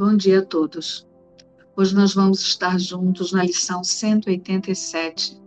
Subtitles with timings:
[0.00, 1.06] Bom dia a todos.
[1.76, 5.38] Hoje nós vamos estar juntos na lição 187.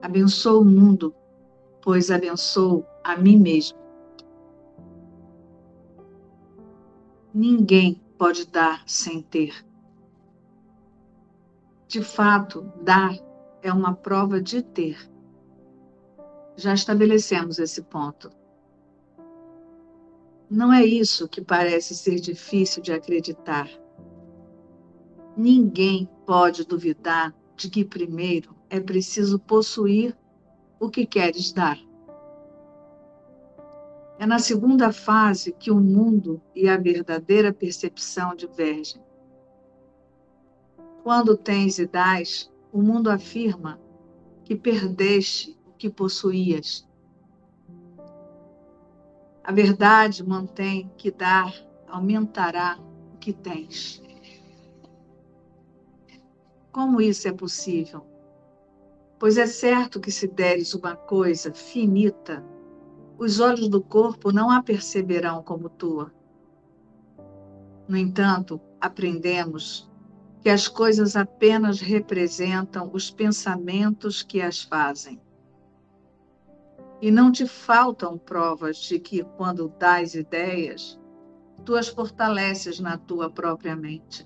[0.00, 1.12] Abençoo o mundo,
[1.82, 3.76] pois abençoo a mim mesmo.
[7.34, 9.66] Ninguém pode dar sem ter.
[11.88, 13.18] De fato, dar
[13.64, 15.10] é uma prova de ter.
[16.54, 18.30] Já estabelecemos esse ponto.
[20.52, 23.70] Não é isso que parece ser difícil de acreditar.
[25.34, 30.14] Ninguém pode duvidar de que primeiro é preciso possuir
[30.78, 31.78] o que queres dar.
[34.18, 39.02] É na segunda fase que o mundo e a verdadeira percepção divergem.
[41.02, 43.80] Quando tens e dás, o mundo afirma
[44.44, 46.86] que perdeste o que possuías
[49.44, 51.52] a verdade mantém que dar
[51.88, 52.78] aumentará
[53.14, 54.02] o que tens.
[56.70, 58.06] Como isso é possível?
[59.18, 62.44] Pois é certo que se deres uma coisa finita,
[63.18, 66.12] os olhos do corpo não a perceberão como tua.
[67.86, 69.90] No entanto, aprendemos
[70.40, 75.20] que as coisas apenas representam os pensamentos que as fazem.
[77.02, 80.96] E não te faltam provas de que, quando dás ideias,
[81.64, 84.24] tu as fortaleces na tua própria mente.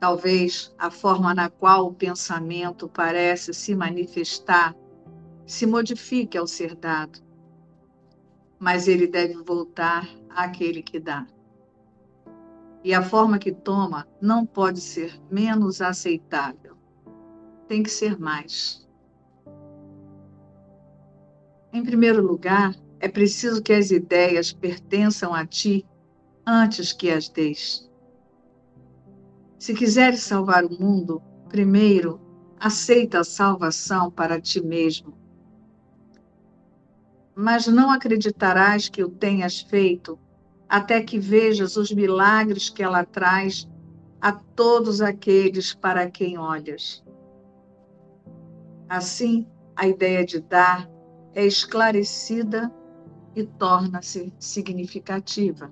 [0.00, 4.74] Talvez a forma na qual o pensamento parece se manifestar
[5.46, 7.20] se modifique ao ser dado,
[8.58, 11.26] mas ele deve voltar àquele que dá.
[12.82, 16.76] E a forma que toma não pode ser menos aceitável,
[17.68, 18.79] tem que ser mais.
[21.72, 25.86] Em primeiro lugar, é preciso que as ideias pertençam a ti
[26.44, 27.88] antes que as deis.
[29.58, 32.20] Se quiseres salvar o mundo, primeiro
[32.58, 35.16] aceita a salvação para ti mesmo.
[37.34, 40.18] Mas não acreditarás que o tenhas feito
[40.68, 43.68] até que vejas os milagres que ela traz
[44.20, 47.02] a todos aqueles para quem olhas.
[48.88, 50.89] Assim, a ideia de dar
[51.34, 52.72] é esclarecida
[53.34, 55.70] e torna-se significativa.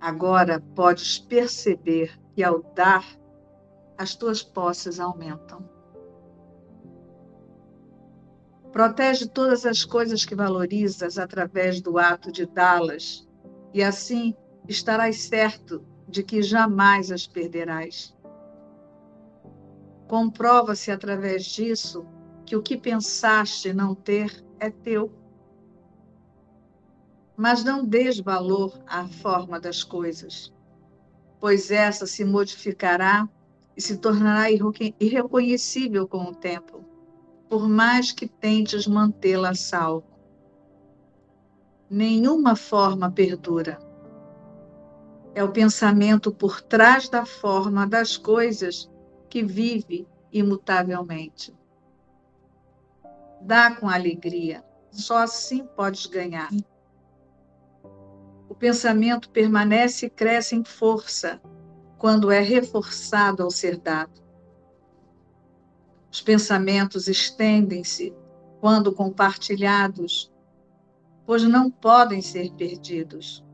[0.00, 3.04] Agora podes perceber que ao dar,
[3.96, 5.68] as tuas posses aumentam.
[8.70, 13.26] Protege todas as coisas que valorizas através do ato de dá-las,
[13.74, 14.36] e assim
[14.68, 18.16] estarás certo de que jamais as perderás.
[20.06, 22.06] Comprova-se através disso
[22.48, 25.12] que o que pensaste não ter é teu.
[27.36, 30.50] Mas não des valor à forma das coisas,
[31.38, 33.28] pois essa se modificará
[33.76, 36.82] e se tornará irreconhecível com o tempo,
[37.50, 40.08] por mais que tentes mantê-la salvo.
[41.90, 43.78] Nenhuma forma perdura.
[45.34, 48.90] É o pensamento por trás da forma das coisas
[49.28, 51.57] que vive imutavelmente.
[53.40, 54.64] Dá com alegria.
[54.90, 56.50] Só assim podes ganhar.
[58.48, 61.40] O pensamento permanece e cresce em força
[61.98, 64.22] quando é reforçado ao ser dado.
[66.10, 68.14] Os pensamentos estendem-se
[68.60, 70.32] quando compartilhados,
[71.26, 73.44] pois não podem ser perdidos.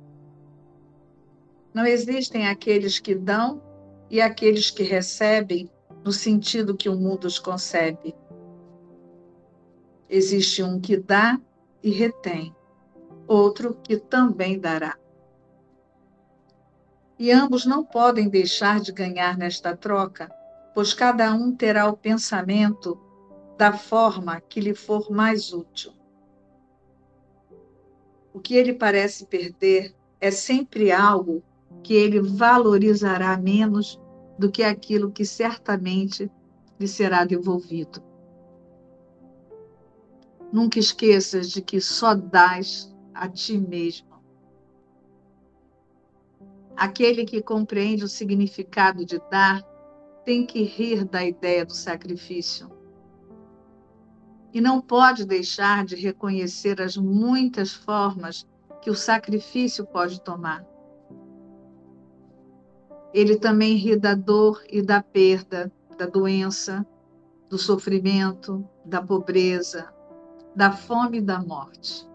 [1.74, 3.60] Não existem aqueles que dão
[4.08, 5.68] e aqueles que recebem
[6.04, 8.14] no sentido que o mundo os concebe.
[10.16, 11.40] Existe um que dá
[11.82, 12.54] e retém,
[13.26, 14.96] outro que também dará.
[17.18, 20.30] E ambos não podem deixar de ganhar nesta troca,
[20.72, 22.96] pois cada um terá o pensamento
[23.58, 25.92] da forma que lhe for mais útil.
[28.32, 31.42] O que ele parece perder é sempre algo
[31.82, 34.00] que ele valorizará menos
[34.38, 36.30] do que aquilo que certamente
[36.78, 38.13] lhe será devolvido.
[40.54, 44.22] Nunca esqueças de que só dás a ti mesmo.
[46.76, 49.64] Aquele que compreende o significado de dar
[50.24, 52.70] tem que rir da ideia do sacrifício.
[54.52, 58.46] E não pode deixar de reconhecer as muitas formas
[58.80, 60.64] que o sacrifício pode tomar.
[63.12, 66.86] Ele também ri da dor e da perda, da doença,
[67.48, 69.92] do sofrimento, da pobreza,
[70.54, 72.06] da fome e da morte.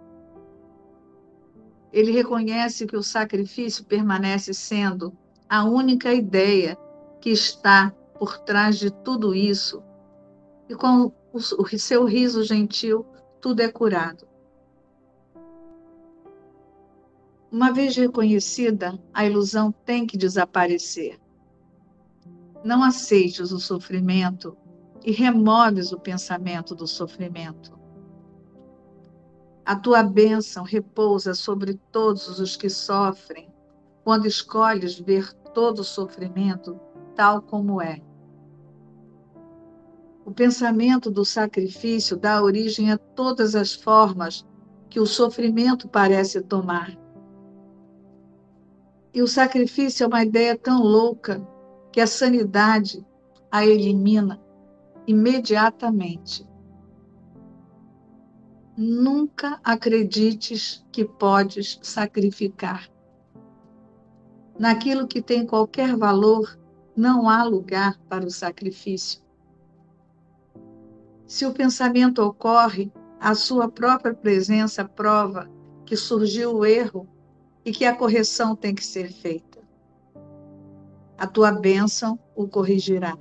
[1.91, 5.12] Ele reconhece que o sacrifício permanece sendo
[5.50, 6.77] a única ideia
[7.19, 9.83] que está por trás de tudo isso.
[10.68, 13.06] E com o seu riso gentil,
[13.41, 14.27] tudo é curado.
[17.51, 21.19] Uma vez reconhecida, a ilusão tem que desaparecer.
[22.63, 24.56] Não aceites o sofrimento
[25.03, 27.79] e removes o pensamento do sofrimento.
[29.69, 33.54] A tua bênção repousa sobre todos os que sofrem,
[34.04, 36.80] quando escolhes ver todo o sofrimento
[37.16, 38.01] tal como é.
[40.25, 44.44] O pensamento do sacrifício dá origem a todas as formas
[44.89, 46.98] que o sofrimento parece tomar.
[49.13, 51.48] E o sacrifício é uma ideia tão louca
[51.92, 53.06] que a sanidade
[53.51, 54.42] a elimina
[55.06, 56.49] imediatamente.
[58.81, 62.90] Nunca acredites que podes sacrificar.
[64.58, 66.58] Naquilo que tem qualquer valor,
[66.96, 69.22] não há lugar para o sacrifício.
[71.28, 72.90] Se o pensamento ocorre,
[73.20, 75.52] a sua própria presença prova
[75.86, 77.06] que surgiu o erro
[77.66, 79.60] e que a correção tem que ser feita.
[81.18, 83.18] A tua bênção o corrigirá.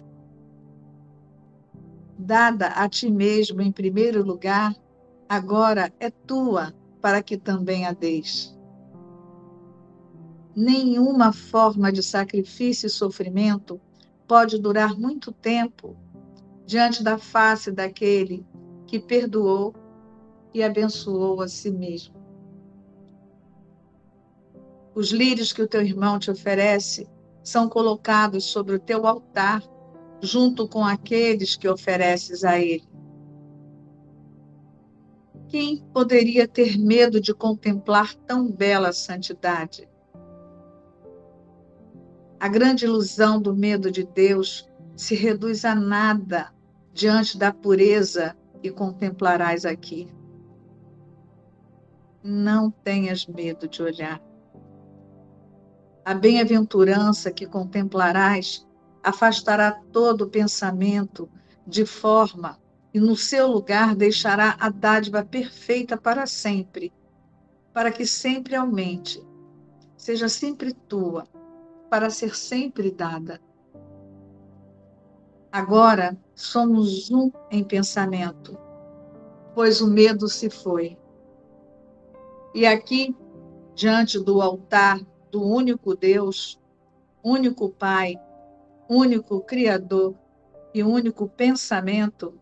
[2.17, 4.73] Dada a ti mesmo em primeiro lugar,
[5.29, 8.57] agora é tua para que também a deis.
[10.57, 13.81] Nenhuma forma de sacrifício e sofrimento
[14.27, 15.97] pode durar muito tempo
[16.67, 18.45] diante da face daquele
[18.87, 19.75] que perdoou
[20.53, 22.17] e abençoou a si mesmo.
[24.95, 27.07] Os lírios que o teu irmão te oferece
[27.43, 29.63] são colocados sobre o teu altar,
[30.21, 32.88] junto com aqueles que ofereces a ele.
[35.49, 39.89] Quem poderia ter medo de contemplar tão bela santidade?
[42.39, 46.53] A grande ilusão do medo de Deus se reduz a nada
[46.93, 50.07] diante da pureza que contemplarás aqui.
[52.23, 54.21] Não tenhas medo de olhar.
[56.05, 58.67] A bem-aventurança que contemplarás
[59.03, 61.27] afastará todo pensamento
[61.67, 62.59] de forma
[62.93, 66.93] e no seu lugar deixará a dádiva perfeita para sempre,
[67.73, 69.23] para que sempre aumente,
[69.97, 71.27] seja sempre tua,
[71.91, 73.41] para ser sempre dada.
[75.51, 78.59] Agora somos um em pensamento,
[79.55, 80.99] pois o medo se foi.
[82.55, 83.17] E aqui,
[83.75, 85.01] diante do altar
[85.31, 86.61] do único Deus,
[87.23, 88.15] único Pai,
[88.89, 90.15] único Criador
[90.75, 92.39] e único pensamento,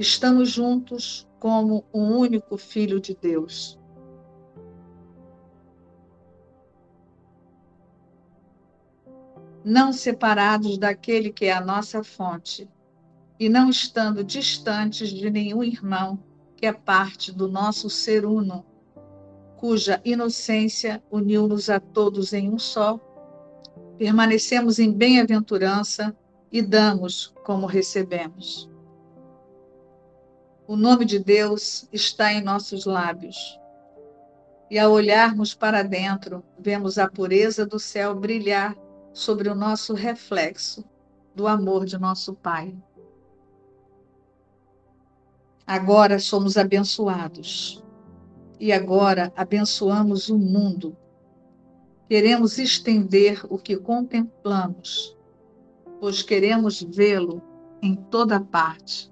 [0.00, 3.78] estamos juntos como um único Filho de Deus.
[9.62, 12.66] Não separados daquele que é a nossa fonte,
[13.38, 16.18] e não estando distantes de nenhum irmão
[16.56, 18.64] que é parte do nosso ser uno,
[19.58, 22.98] cuja inocência uniu-nos a todos em um só,
[23.98, 26.16] permanecemos em bem-aventurança
[26.50, 28.70] e damos como recebemos.
[30.70, 33.58] O nome de Deus está em nossos lábios.
[34.70, 38.76] E ao olharmos para dentro, vemos a pureza do céu brilhar
[39.12, 40.84] sobre o nosso reflexo
[41.34, 42.72] do amor de nosso Pai.
[45.66, 47.82] Agora somos abençoados
[48.60, 50.96] e agora abençoamos o mundo.
[52.08, 55.18] Queremos estender o que contemplamos,
[55.98, 57.42] pois queremos vê-lo
[57.82, 59.10] em toda parte.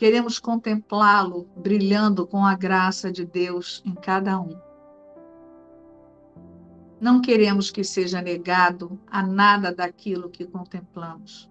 [0.00, 4.58] Queremos contemplá-lo brilhando com a graça de Deus em cada um.
[6.98, 11.50] Não queremos que seja negado a nada daquilo que contemplamos.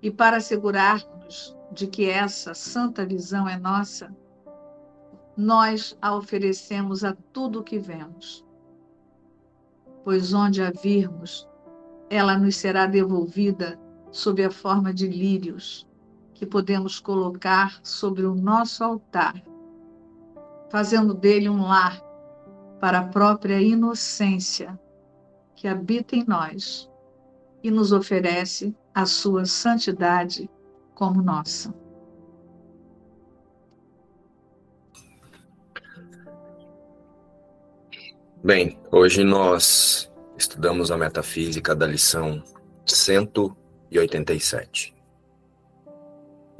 [0.00, 4.14] E para assegurarmos de que essa santa visão é nossa,
[5.36, 8.46] nós a oferecemos a tudo o que vemos.
[10.04, 11.48] Pois onde a virmos,
[12.08, 13.76] ela nos será devolvida
[14.12, 15.89] sob a forma de lírios,
[16.40, 19.34] que podemos colocar sobre o nosso altar,
[20.70, 22.00] fazendo dele um lar
[22.80, 24.80] para a própria inocência
[25.54, 26.90] que habita em nós
[27.62, 30.48] e nos oferece a sua santidade
[30.94, 31.74] como nossa.
[38.42, 42.42] Bem, hoje nós estudamos a metafísica da lição
[42.86, 44.98] 187,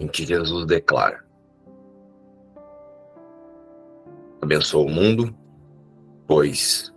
[0.01, 1.23] em que Jesus declara:
[4.41, 5.37] abençoo o mundo,
[6.27, 6.93] pois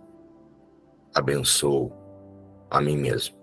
[1.14, 1.92] abençoo
[2.70, 3.36] a mim mesmo.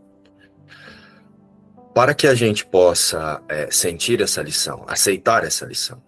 [1.93, 6.01] Para que a gente possa é, sentir essa lição, aceitar essa lição,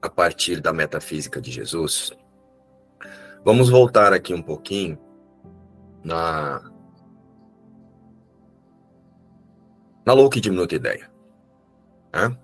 [0.00, 2.12] a partir da metafísica de Jesus,
[3.44, 4.98] vamos voltar aqui um pouquinho
[6.02, 6.62] na
[10.06, 11.17] na louca e diminuta ideia.
[12.12, 12.36] Né?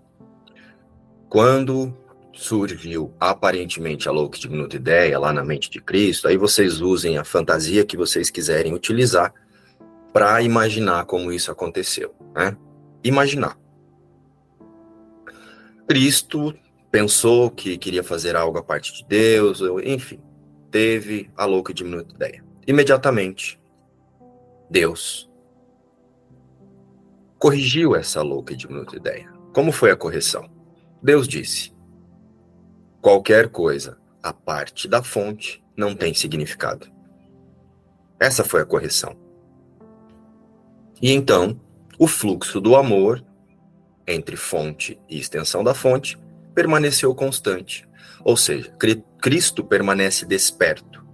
[1.29, 1.97] Quando
[2.33, 7.25] surgiu aparentemente a louca diminuta ideia lá na mente de Cristo, aí vocês usem a
[7.25, 9.33] fantasia que vocês quiserem utilizar
[10.13, 12.15] para imaginar como isso aconteceu.
[12.35, 12.57] Né?
[13.03, 13.59] Imaginar.
[15.89, 16.55] Cristo
[16.91, 20.21] pensou que queria fazer algo a parte de Deus, enfim,
[20.71, 22.45] teve a louca e diminuta ideia.
[22.67, 23.61] Imediatamente,
[24.71, 25.31] Deus
[27.39, 29.34] corrigiu essa louca e diminuta ideia.
[29.55, 30.51] Como foi a correção?
[31.01, 31.73] Deus disse:
[33.01, 36.89] qualquer coisa a parte da fonte não tem significado.
[38.19, 39.17] Essa foi a correção.
[41.01, 41.61] E então,
[41.99, 43.25] o fluxo do amor
[44.09, 46.19] entre fonte e extensão da fonte
[46.53, 47.89] permaneceu constante.
[48.25, 48.75] Ou seja,
[49.21, 51.07] Cristo permanece desperto.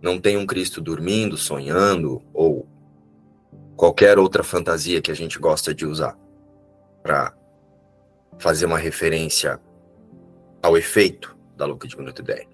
[0.00, 2.68] Não tem um Cristo dormindo, sonhando ou
[3.74, 6.16] qualquer outra fantasia que a gente gosta de usar
[7.02, 7.34] para
[8.38, 9.60] fazer uma referência
[10.62, 12.46] ao efeito da louca de minuto ideia.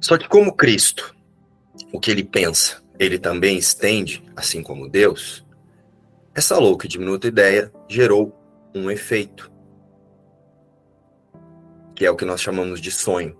[0.00, 1.14] Só que como Cristo,
[1.92, 5.46] o que ele pensa, ele também estende, assim como Deus,
[6.34, 8.36] essa louca de minuto ideia gerou
[8.74, 9.50] um efeito,
[11.94, 13.36] que é o que nós chamamos de sonho.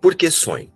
[0.00, 0.72] Por que sonho?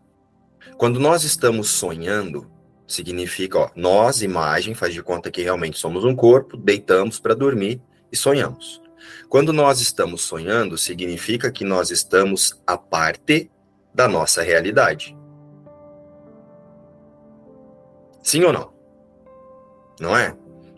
[0.76, 2.49] Quando nós estamos sonhando,
[2.92, 7.80] significa, ó, nós, imagem, faz de conta que realmente somos um corpo, deitamos para dormir
[8.10, 8.80] e sonhamos.
[9.28, 13.50] Quando nós estamos sonhando, significa que nós estamos a parte
[13.94, 15.16] da nossa realidade.
[18.22, 18.72] Sim ou não?
[19.98, 20.36] Não é?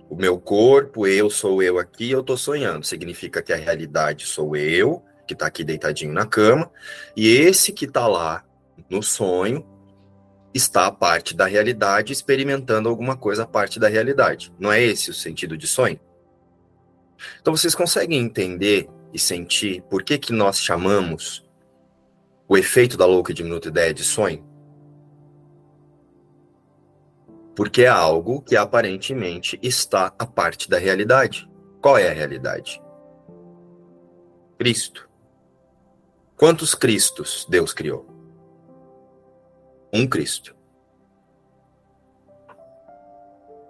[0.09, 2.85] O meu corpo, eu sou eu aqui, eu estou sonhando.
[2.85, 6.71] Significa que a realidade sou eu, que está aqui deitadinho na cama,
[7.17, 8.45] e esse que está lá
[8.91, 9.67] no sonho
[10.55, 14.53] está a parte da realidade experimentando alguma coisa a parte da realidade.
[14.59, 15.99] Não é esse o sentido de sonho?
[17.41, 21.45] Então vocês conseguem entender e sentir por que, que nós chamamos
[22.49, 24.45] o efeito da louca e diminuta ideia de sonho?
[27.55, 31.49] Porque é algo que aparentemente está a parte da realidade.
[31.81, 32.83] Qual é a realidade?
[34.59, 35.09] Cristo.
[36.37, 38.07] Quantos Cristos Deus criou?
[39.93, 40.57] Um Cristo.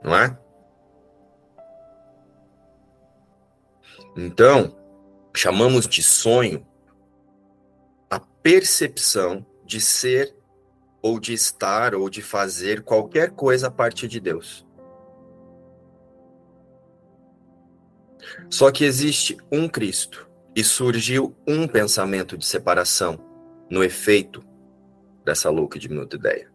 [0.02, 0.38] Não é?
[4.16, 4.76] Então,
[5.34, 6.66] chamamos de sonho
[8.10, 10.36] a percepção de ser
[11.00, 14.66] ou de estar ou de fazer qualquer coisa a partir de Deus.
[18.50, 23.18] Só que existe um Cristo e surgiu um pensamento de separação
[23.70, 24.44] no efeito
[25.24, 26.50] dessa louca e diminuta ideia.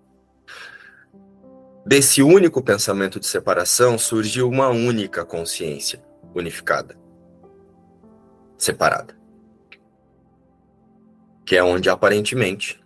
[1.85, 6.03] Desse único pensamento de separação surgiu uma única consciência
[6.35, 6.97] unificada,
[8.57, 9.17] separada.
[11.45, 12.83] Que é onde aparentemente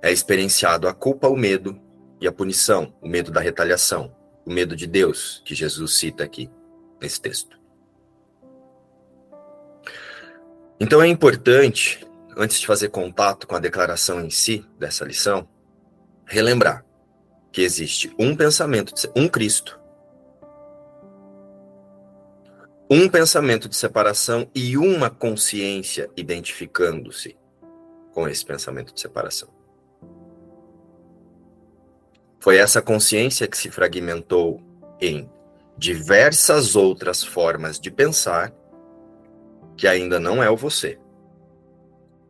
[0.00, 1.80] é experienciado a culpa, o medo
[2.20, 6.48] e a punição, o medo da retaliação, o medo de Deus, que Jesus cita aqui
[7.00, 7.58] nesse texto.
[10.78, 15.48] Então é importante antes de fazer contato com a declaração em si dessa lição,
[16.26, 16.84] relembrar
[17.50, 19.80] que existe um pensamento, um Cristo,
[22.90, 27.36] um pensamento de separação e uma consciência identificando-se
[28.12, 29.48] com esse pensamento de separação.
[32.38, 34.62] Foi essa consciência que se fragmentou
[35.00, 35.28] em
[35.76, 38.54] diversas outras formas de pensar
[39.76, 40.98] que ainda não é o você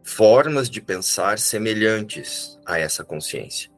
[0.07, 3.69] formas de pensar semelhantes a essa consciência.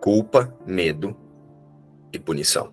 [0.00, 1.16] Culpa, medo
[2.12, 2.72] e punição.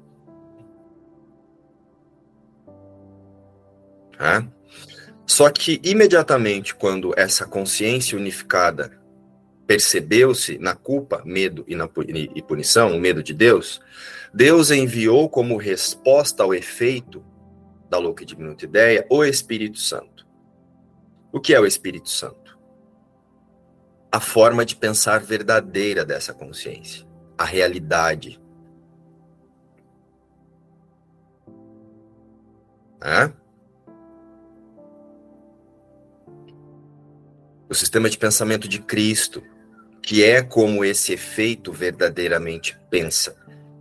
[4.20, 4.46] É?
[5.25, 9.01] Só que imediatamente quando essa consciência unificada
[9.65, 13.81] percebeu-se na culpa, medo e na e punição, o medo de Deus,
[14.31, 17.25] Deus enviou como resposta ao efeito
[17.89, 20.21] da louca e diminuta ideia o Espírito Santo.
[21.32, 22.60] O que é o Espírito Santo?
[24.12, 27.08] A forma de pensar verdadeira dessa consciência,
[27.38, 28.42] a realidade.
[37.70, 39.42] O sistema de pensamento de Cristo,
[40.04, 43.34] que é como esse efeito verdadeiramente pensa.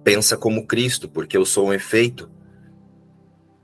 [0.04, 2.30] Pensa como Cristo, porque eu sou um efeito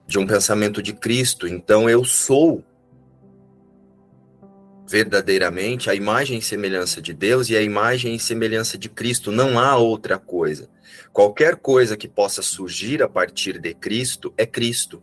[0.04, 2.64] de um pensamento de Cristo, então eu sou
[4.88, 9.58] verdadeiramente a imagem e semelhança de Deus e a imagem e semelhança de Cristo, não
[9.58, 10.70] há outra coisa.
[11.12, 15.02] Qualquer coisa que possa surgir a partir de Cristo é Cristo.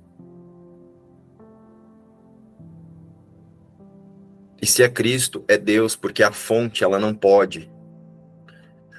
[4.62, 7.70] E se é Cristo, é Deus, porque a fonte ela não pode.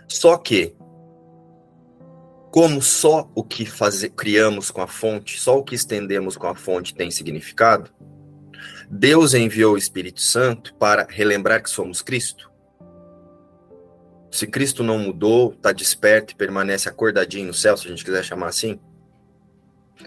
[0.07, 0.77] Só que
[2.51, 3.67] como só o que
[4.15, 7.91] criamos com a fonte, só o que estendemos com a fonte tem significado,
[8.91, 12.51] Deus enviou o Espírito Santo para relembrar que somos Cristo.
[14.31, 18.25] Se Cristo não mudou, está desperto e permanece acordadinho no céu, se a gente quiser
[18.25, 18.81] chamar assim.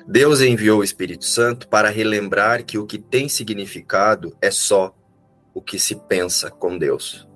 [0.05, 4.93] Deus enviou o Espírito Santo para relembrar que o que tem significado é só
[5.53, 7.27] o que se pensa com Deus.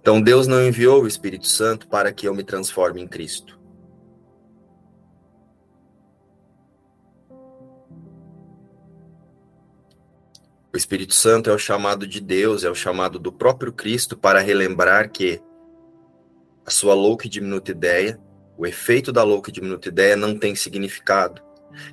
[0.00, 3.60] Então Deus não enviou o Espírito Santo para que eu me transforme em Cristo.
[10.74, 14.40] O Espírito Santo é o chamado de Deus, é o chamado do próprio Cristo para
[14.40, 15.40] relembrar que
[16.66, 18.18] a sua louca e diminuta ideia,
[18.58, 21.40] o efeito da louca e diminuta ideia não tem significado.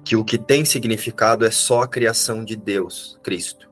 [0.03, 3.69] Que o que tem significado é só a criação de Deus, Cristo.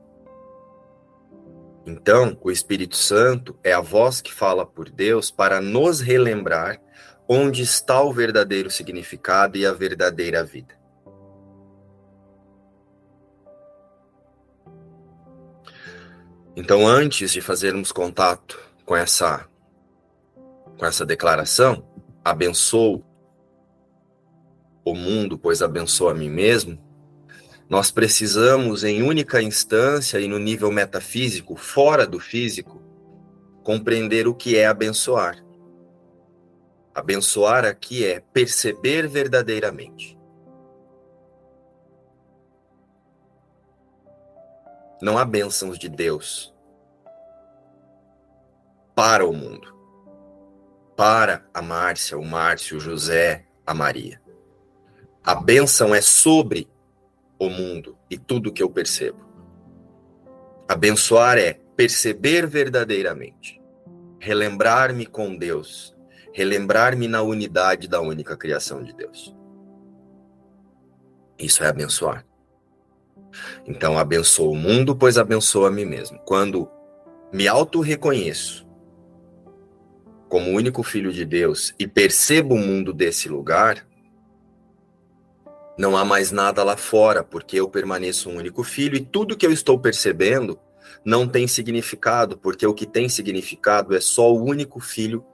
[1.84, 6.80] Então, o Espírito Santo é a voz que fala por Deus para nos relembrar
[7.28, 10.79] onde está o verdadeiro significado e a verdadeira vida.
[16.56, 19.46] Então, antes de fazermos contato com essa
[20.78, 21.86] com essa declaração,
[22.24, 23.04] abençoo
[24.82, 26.82] o mundo, pois abençoo a mim mesmo,
[27.68, 32.82] nós precisamos, em única instância e no nível metafísico, fora do físico,
[33.62, 35.44] compreender o que é abençoar.
[36.94, 40.18] Abençoar aqui é perceber verdadeiramente.
[45.00, 46.54] Não há bênçãos de Deus
[48.94, 49.74] para o mundo,
[50.94, 54.20] para a Márcia, o Márcio, o José, a Maria.
[55.24, 56.68] A bênção é sobre
[57.38, 59.18] o mundo e tudo que eu percebo.
[60.68, 63.60] Abençoar é perceber verdadeiramente,
[64.18, 65.96] relembrar-me com Deus,
[66.34, 69.34] relembrar-me na unidade da única criação de Deus.
[71.38, 72.26] Isso é abençoar.
[73.66, 76.18] Então, abençoo o mundo, pois abençoo a mim mesmo.
[76.24, 76.68] Quando
[77.32, 78.68] me auto-reconheço
[80.28, 83.86] como único filho de Deus e percebo o mundo desse lugar,
[85.76, 89.46] não há mais nada lá fora, porque eu permaneço um único filho e tudo que
[89.46, 90.58] eu estou percebendo
[91.04, 95.24] não tem significado, porque o que tem significado é só o único filho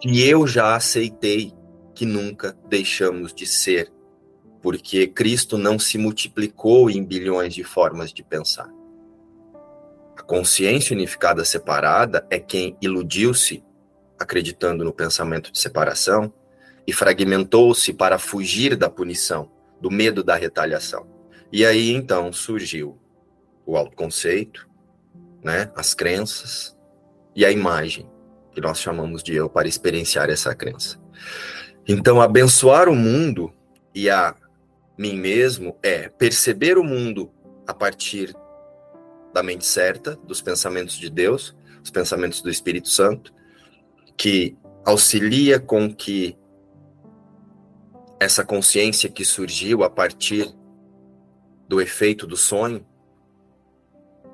[0.00, 1.54] que eu já aceitei
[1.94, 3.92] que nunca deixamos de ser,
[4.60, 8.68] porque Cristo não se multiplicou em bilhões de formas de pensar.
[10.16, 13.62] A consciência unificada separada é quem iludiu-se
[14.18, 16.32] acreditando no pensamento de separação
[16.86, 21.06] e fragmentou-se para fugir da punição do medo da retaliação.
[21.52, 22.98] E aí então surgiu
[23.64, 24.68] o autoconceito,
[25.42, 26.76] né, as crenças
[27.34, 28.08] e a imagem
[28.52, 30.98] que nós chamamos de eu para experienciar essa crença.
[31.86, 33.52] Então, abençoar o mundo
[33.94, 34.34] e a
[34.98, 37.32] mim mesmo é perceber o mundo
[37.66, 38.34] a partir
[39.32, 43.32] da mente certa, dos pensamentos de Deus, os pensamentos do Espírito Santo,
[44.16, 46.36] que auxilia com que
[48.18, 50.52] essa consciência que surgiu a partir
[51.68, 52.84] do efeito do sonho,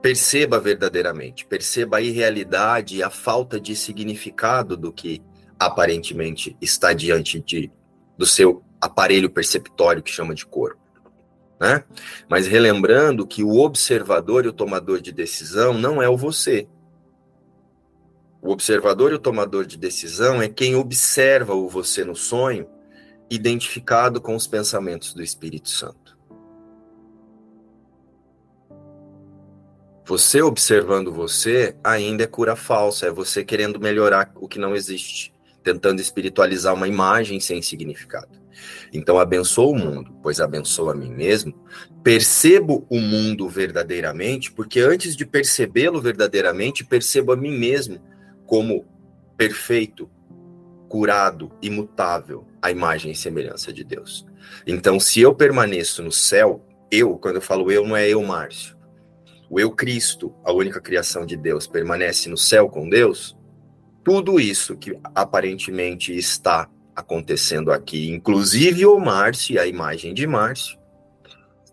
[0.00, 5.20] perceba verdadeiramente, perceba a irrealidade e a falta de significado do que
[5.58, 7.70] aparentemente está diante de,
[8.16, 10.80] do seu aparelho perceptório que chama de corpo.
[11.60, 11.84] Né?
[12.28, 16.68] Mas relembrando que o observador e o tomador de decisão não é o você.
[18.42, 22.68] O observador e o tomador de decisão é quem observa o você no sonho
[23.30, 26.14] identificado com os pensamentos do Espírito Santo.
[30.06, 35.32] Você observando você ainda é cura falsa, é você querendo melhorar o que não existe,
[35.62, 38.43] tentando espiritualizar uma imagem sem significado.
[38.92, 41.54] Então abençoo o mundo, pois abençoo a mim mesmo.
[42.02, 48.00] Percebo o mundo verdadeiramente, porque antes de percebê-lo verdadeiramente, percebo a mim mesmo
[48.46, 48.84] como
[49.36, 50.08] perfeito,
[50.88, 54.24] curado, imutável, a imagem e semelhança de Deus.
[54.66, 58.76] Então, se eu permaneço no céu, eu, quando eu falo eu, não é eu, Márcio.
[59.50, 63.36] o eu Cristo, a única criação de Deus, permanece no céu com Deus,
[64.04, 70.78] tudo isso que aparentemente está acontecendo aqui, inclusive o Márcio, a imagem de Márcio,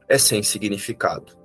[0.07, 1.37] é sem significado,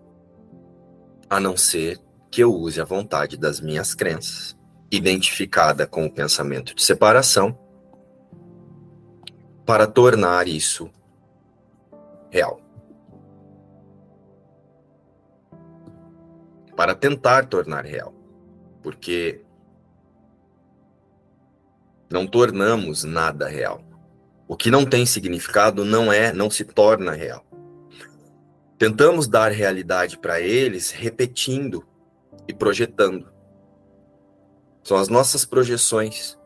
[1.29, 4.57] a não ser que eu use a vontade das minhas crenças,
[4.91, 7.59] identificada com o pensamento de separação,
[9.65, 10.91] para tornar isso
[12.31, 12.61] real.
[16.77, 18.15] Para tentar tornar real.
[18.83, 19.46] Porque
[22.11, 23.83] não tornamos nada real.
[24.49, 27.45] O que não tem significado não é, não se torna real.
[28.79, 31.85] Tentamos dar realidade para eles repetindo
[32.47, 33.29] e projetando.
[34.85, 36.39] São as nossas projeções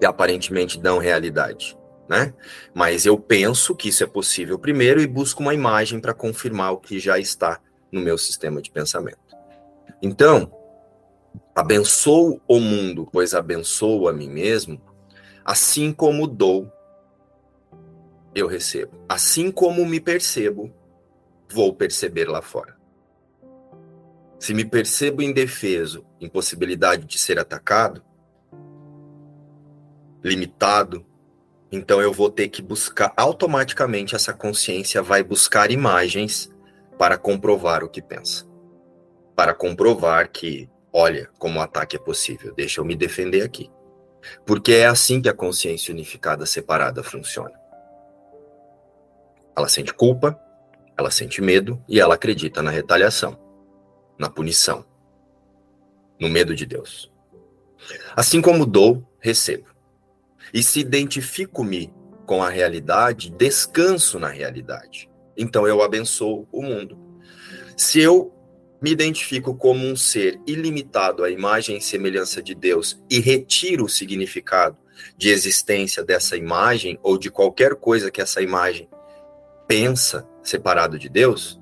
[0.00, 2.34] que aparentemente dão realidade, né?
[2.74, 6.78] Mas eu penso que isso é possível primeiro e busco uma imagem para confirmar o
[6.78, 7.60] que já está
[7.92, 9.18] no meu sistema de pensamento.
[10.02, 10.50] Então,
[11.54, 14.80] abençoo o mundo, pois abençoo a mim mesmo,
[15.44, 16.70] assim como dou,
[18.34, 18.92] eu recebo.
[19.08, 20.72] Assim como me percebo,
[21.50, 22.76] vou perceber lá fora.
[24.38, 28.02] Se me percebo indefeso, impossibilidade de ser atacado,
[30.22, 31.06] limitado,
[31.72, 36.52] então eu vou ter que buscar automaticamente essa consciência vai buscar imagens
[36.98, 38.46] para comprovar o que pensa.
[39.34, 43.70] Para comprovar que, olha, como o ataque é possível, deixa eu me defender aqui.
[44.46, 47.52] Porque é assim que a consciência unificada separada funciona.
[49.54, 50.40] Ela sente culpa,
[50.96, 53.38] ela sente medo e ela acredita na retaliação,
[54.18, 54.86] na punição,
[56.18, 57.12] no medo de Deus.
[58.16, 59.68] Assim como dou, recebo.
[60.52, 61.92] E se identifico-me
[62.24, 65.10] com a realidade, descanso na realidade.
[65.36, 66.98] Então eu abençoo o mundo.
[67.76, 68.32] Se eu
[68.86, 73.88] me identifico como um ser ilimitado à imagem e semelhança de Deus e retiro o
[73.88, 74.76] significado
[75.18, 78.88] de existência dessa imagem ou de qualquer coisa que essa imagem
[79.66, 81.60] pensa separado de Deus,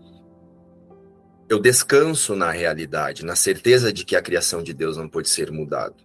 [1.49, 5.51] eu descanso na realidade, na certeza de que a criação de Deus não pode ser
[5.51, 5.97] mudada.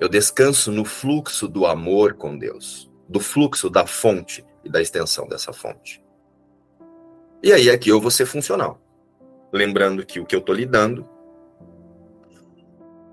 [0.00, 5.28] Eu descanso no fluxo do amor com Deus, do fluxo da fonte e da extensão
[5.28, 6.02] dessa fonte.
[7.40, 8.83] E aí aqui eu vou ser funcional.
[9.54, 11.08] Lembrando que o que eu estou lidando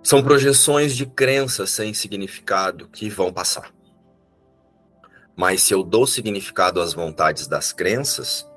[0.01, 3.71] são projeções de crenças sem significado que vão passar.
[5.35, 8.49] Mas se eu dou significado às vontades das crenças,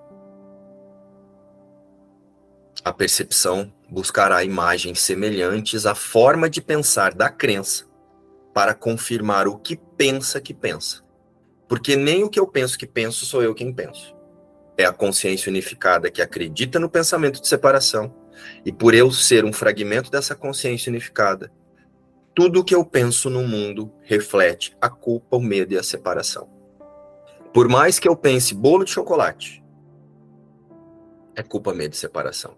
[2.82, 7.84] a percepção buscará imagens semelhantes à forma de pensar da crença
[8.54, 11.04] para confirmar o que pensa que pensa.
[11.68, 14.13] Porque nem o que eu penso que penso sou eu quem penso
[14.76, 18.14] é a consciência unificada que acredita no pensamento de separação.
[18.64, 21.52] E por eu ser um fragmento dessa consciência unificada,
[22.34, 26.48] tudo o que eu penso no mundo reflete a culpa, o medo e a separação.
[27.52, 29.64] Por mais que eu pense bolo de chocolate,
[31.36, 32.56] é culpa, medo e separação.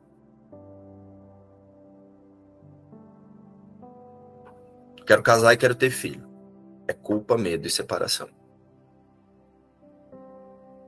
[5.07, 6.27] Quero casar e quero ter filho.
[6.89, 8.29] É culpa, medo e separação.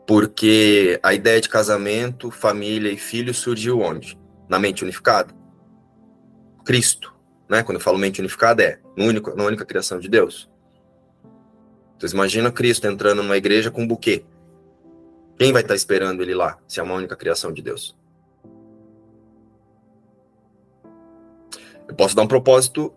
[0.08, 4.18] Porque a ideia de casamento, família e filho surgiu onde?
[4.48, 5.34] Na mente unificada.
[6.64, 7.14] Cristo,
[7.46, 7.62] né?
[7.62, 10.48] Quando eu falo mente unificada é no único, na única criação de Deus.
[11.98, 14.24] Vocês imaginam Cristo entrando numa igreja com um buquê.
[15.38, 17.94] Quem vai estar esperando ele lá, se é uma única criação de Deus?
[21.86, 22.94] Eu posso dar um propósito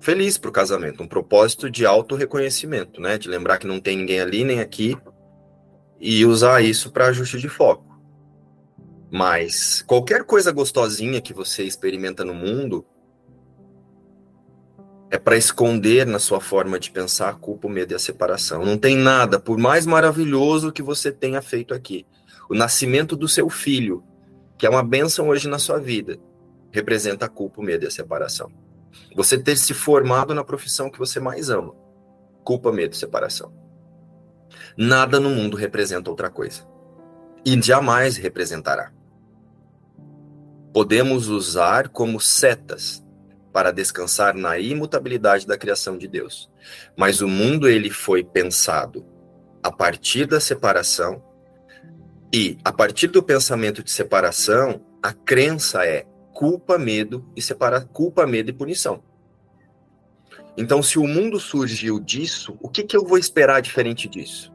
[0.00, 3.16] feliz para o casamento, um propósito de auto-reconhecimento, né?
[3.18, 4.98] De lembrar que não tem ninguém ali nem aqui,
[6.04, 7.96] e usar isso para ajuste de foco.
[9.08, 12.84] Mas qualquer coisa gostosinha que você experimenta no mundo
[15.08, 18.64] é para esconder na sua forma de pensar a culpa, o medo e a separação.
[18.64, 22.04] Não tem nada, por mais maravilhoso que você tenha feito aqui.
[22.50, 24.02] O nascimento do seu filho,
[24.58, 26.18] que é uma bênção hoje na sua vida,
[26.72, 28.50] representa a culpa, o medo e a separação.
[29.14, 31.74] Você ter se formado na profissão que você mais ama,
[32.42, 33.61] culpa, medo e separação.
[34.76, 36.66] Nada no mundo representa outra coisa.
[37.44, 38.92] E jamais representará.
[40.72, 43.04] Podemos usar como setas
[43.52, 46.50] para descansar na imutabilidade da criação de Deus.
[46.96, 49.04] Mas o mundo ele foi pensado
[49.62, 51.22] a partir da separação
[52.32, 58.26] e a partir do pensamento de separação, a crença é culpa, medo e separa culpa,
[58.26, 59.02] medo e punição.
[60.56, 64.51] Então, se o mundo surgiu disso, o que, que eu vou esperar diferente disso?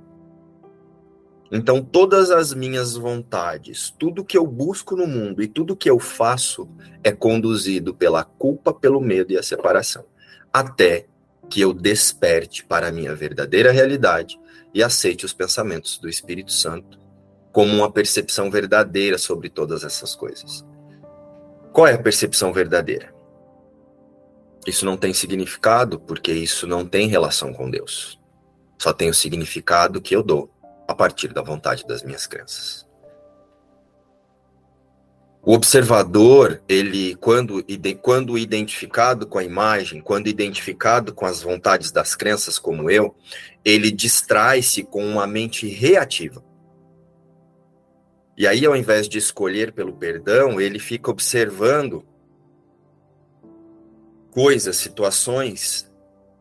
[1.52, 5.98] Então, todas as minhas vontades, tudo que eu busco no mundo e tudo que eu
[5.98, 6.68] faço
[7.04, 10.06] é conduzido pela culpa, pelo medo e a separação,
[10.52, 11.06] até
[11.50, 14.38] que eu desperte para a minha verdadeira realidade
[14.74, 17.00] e aceite os pensamentos do Espírito Santo
[17.54, 20.66] como uma percepção verdadeira sobre todas essas coisas.
[21.72, 23.14] Qual é a percepção verdadeira?
[24.68, 28.20] Isso não tem significado porque isso não tem relação com Deus.
[28.78, 30.52] Só tem o significado que eu dou
[30.88, 32.88] a partir da vontade das minhas crenças.
[35.44, 37.64] O observador, ele, quando,
[38.02, 43.16] quando identificado com a imagem, quando identificado com as vontades das crenças, como eu,
[43.64, 46.44] ele distrai-se com uma mente reativa.
[48.36, 52.06] E aí, ao invés de escolher pelo perdão, ele fica observando
[54.32, 55.90] coisas, situações,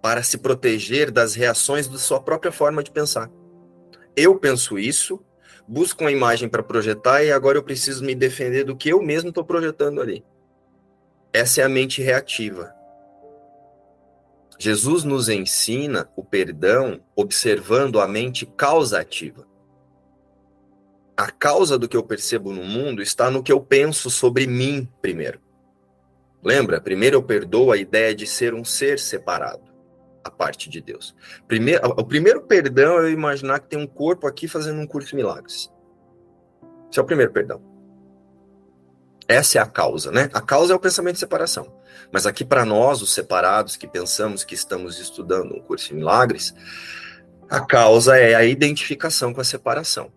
[0.02, 3.30] para se proteger das reações da sua própria forma de pensar
[4.16, 5.22] eu penso isso,
[5.68, 9.28] busco uma imagem para projetar e agora eu preciso me defender do que eu mesmo
[9.28, 10.24] estou projetando ali.
[11.32, 12.72] Essa é a mente reativa.
[14.58, 19.46] Jesus nos ensina o perdão observando a mente causativa.
[21.14, 24.88] A causa do que eu percebo no mundo está no que eu penso sobre mim
[25.02, 25.40] primeiro.
[26.42, 26.80] Lembra?
[26.80, 29.65] Primeiro eu perdoo a ideia de ser um ser separado
[30.26, 31.14] a parte de Deus.
[31.46, 35.10] Primeiro, o primeiro perdão é eu imaginar que tem um corpo aqui fazendo um curso
[35.10, 35.72] de milagres.
[36.90, 37.60] Esse é o primeiro perdão.
[39.28, 40.30] Essa é a causa, né?
[40.32, 41.72] A causa é o pensamento de separação.
[42.12, 46.54] Mas aqui para nós, os separados que pensamos que estamos estudando um curso de milagres,
[47.48, 50.12] a causa é a identificação com a separação.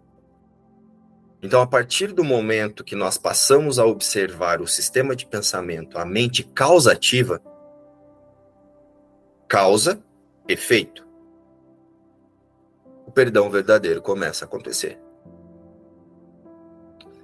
[1.42, 6.06] Então, a partir do momento que nós passamos a observar o sistema de pensamento, a
[6.06, 7.42] mente causativa,
[9.50, 10.02] causa,
[10.48, 11.06] efeito.
[13.06, 15.00] O perdão verdadeiro começa a acontecer.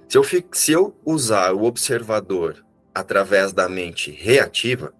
[0.08, 4.92] Se eu, se eu usar o observador através da mente reativa,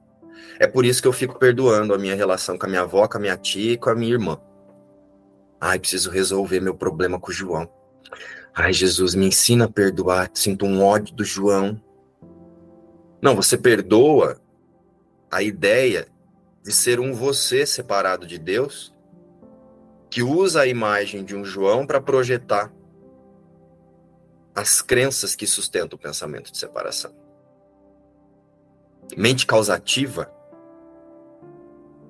[0.61, 3.19] é por isso que eu fico perdoando a minha relação com a minha avó, com
[3.19, 4.41] a minha tia e com a minha irmã.
[5.61, 7.69] Ai, preciso resolver meu problema com o João.
[8.55, 10.31] Ai, Jesus, me ensina a perdoar.
[10.33, 11.81] Sinto um ódio do João.
[13.21, 14.41] Não, você perdoa
[15.31, 16.07] a ideia
[16.67, 18.93] de ser um você separado de Deus,
[20.11, 22.73] que usa a imagem de um João para projetar
[24.53, 27.15] as crenças que sustentam o pensamento de separação.
[29.17, 30.29] Mente causativa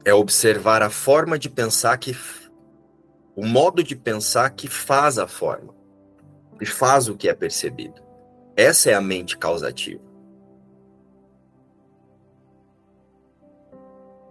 [0.06, 2.16] é observar a forma de pensar que
[3.34, 5.74] o modo de pensar que faz a forma,
[6.58, 8.00] que faz o que é percebido.
[8.56, 10.05] Essa é a mente causativa.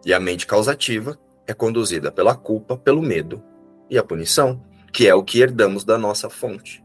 [0.05, 3.43] E a mente causativa é conduzida pela culpa, pelo medo
[3.89, 4.63] e a punição,
[4.93, 6.83] que é o que herdamos da nossa fonte.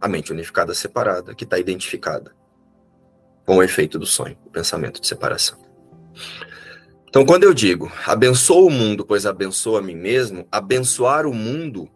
[0.00, 2.34] A mente unificada separada, que está identificada
[3.44, 5.58] com o efeito do sonho, o pensamento de separação.
[7.08, 11.88] Então, quando eu digo abençoa o mundo, pois abençoa a mim mesmo, abençoar o mundo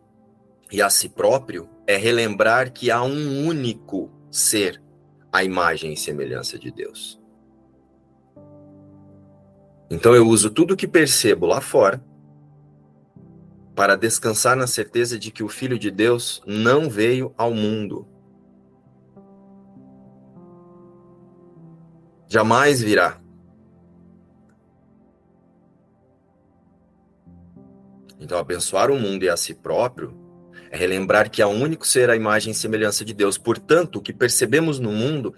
[0.71, 4.81] e a si próprio é relembrar que há um único ser,
[5.33, 7.20] a imagem e semelhança de Deus.
[9.91, 12.03] Então eu uso tudo que percebo lá fora
[13.75, 18.07] para descansar na certeza de que o Filho de Deus não veio ao mundo.
[22.29, 23.21] Jamais virá.
[28.21, 30.15] Então, abençoar o mundo e a si próprio
[30.71, 33.37] é relembrar que há um único ser a imagem e semelhança de Deus.
[33.37, 35.35] Portanto, o que percebemos no mundo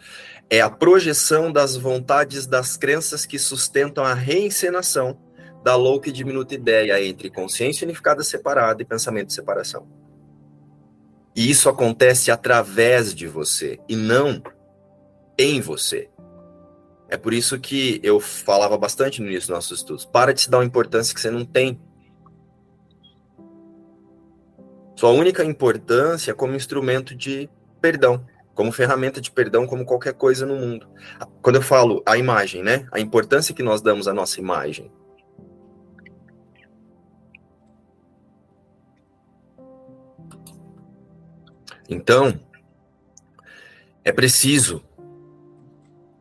[0.53, 5.19] é a projeção das vontades das crenças que sustentam a reencenação
[5.65, 9.89] da louca e diminuta ideia entre consciência unificada separada e pensamento de separação.
[11.35, 14.43] E isso acontece através de você e não
[15.39, 16.11] em você.
[17.09, 20.05] É por isso que eu falava bastante no início dos nossos estudos.
[20.05, 21.81] Para de se dar uma importância que você não tem.
[24.97, 27.49] Sua única importância é como instrumento de
[27.81, 30.89] perdão como ferramenta de perdão, como qualquer coisa no mundo.
[31.41, 32.87] Quando eu falo a imagem, né?
[32.93, 34.91] A importância que nós damos à nossa imagem.
[41.89, 42.39] Então,
[44.05, 44.83] é preciso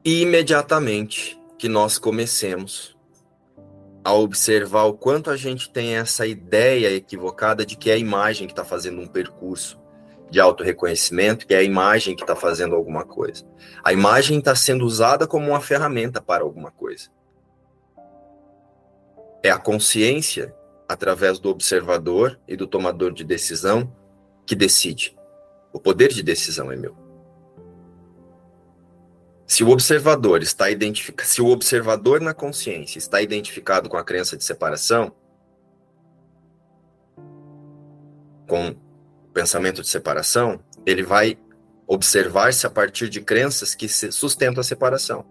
[0.04, 2.98] imediatamente que nós comecemos
[4.04, 8.48] a observar o quanto a gente tem essa ideia equivocada de que é a imagem
[8.48, 9.81] que está fazendo um percurso
[10.32, 13.46] de autorreconhecimento, que é a imagem que está fazendo alguma coisa.
[13.84, 17.10] A imagem está sendo usada como uma ferramenta para alguma coisa.
[19.44, 20.56] É a consciência,
[20.88, 23.94] através do observador e do tomador de decisão,
[24.46, 25.18] que decide.
[25.74, 26.96] O poder de decisão é meu.
[29.46, 34.38] Se o observador está identificado, se o observador na consciência está identificado com a crença
[34.38, 35.14] de separação,
[38.48, 38.74] com
[39.34, 41.38] pensamento de separação, ele vai
[41.88, 45.26] observar-se a partir de crenças que sustentam a separação.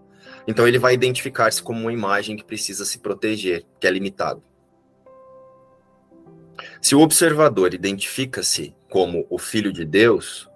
[0.46, 4.42] Então ele vai identificar-se como uma imagem que precisa se proteger, que é limitado.
[6.80, 10.48] Se o observador identifica-se como o filho de Deus,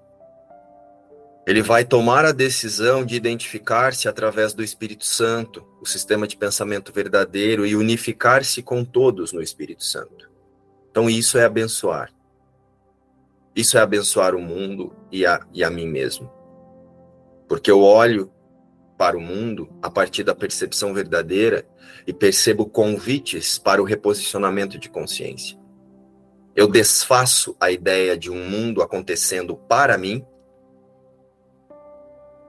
[1.47, 6.91] ele vai tomar a decisão de identificar-se através do Espírito Santo, o sistema de pensamento
[6.91, 10.31] verdadeiro, e unificar-se com todos no Espírito Santo.
[10.91, 12.14] Então, isso é abençoar.
[13.55, 16.31] Isso é abençoar o mundo e a, e a mim mesmo.
[17.49, 18.33] Porque eu olho
[18.99, 21.67] para o mundo a partir da percepção verdadeira
[22.07, 25.59] e percebo convites para o reposicionamento de consciência.
[26.57, 30.25] Eu desfaço a ideia de um mundo acontecendo para mim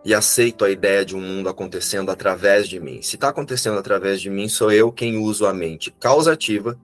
[0.04, 3.02] e aceito a ideia de um mundo acontecendo através de mim.
[3.02, 6.80] Se está acontecendo através de mim, sou eu quem uso a mente causativa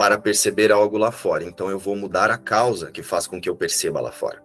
[0.00, 1.44] para perceber algo lá fora.
[1.44, 4.42] Então eu vou mudar a causa que faz com que eu perceba lá fora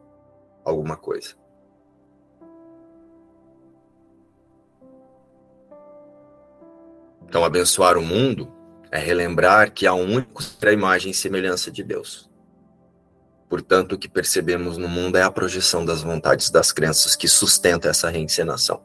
[0.65, 1.33] alguma coisa.
[7.23, 8.51] Então, abençoar o mundo
[8.91, 12.29] é relembrar que há um único ser a imagem e semelhança de Deus.
[13.47, 17.87] Portanto, o que percebemos no mundo é a projeção das vontades das crenças que sustenta
[17.87, 18.83] essa reencenação.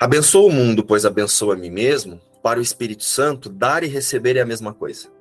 [0.00, 4.34] Abençoa o mundo, pois abençoa a mim mesmo, para o Espírito Santo, dar e receber
[4.38, 5.17] é a mesma coisa.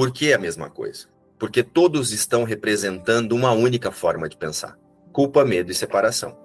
[0.00, 1.08] Por que a mesma coisa?
[1.38, 4.78] Porque todos estão representando uma única forma de pensar:
[5.12, 6.38] culpa, medo e separação.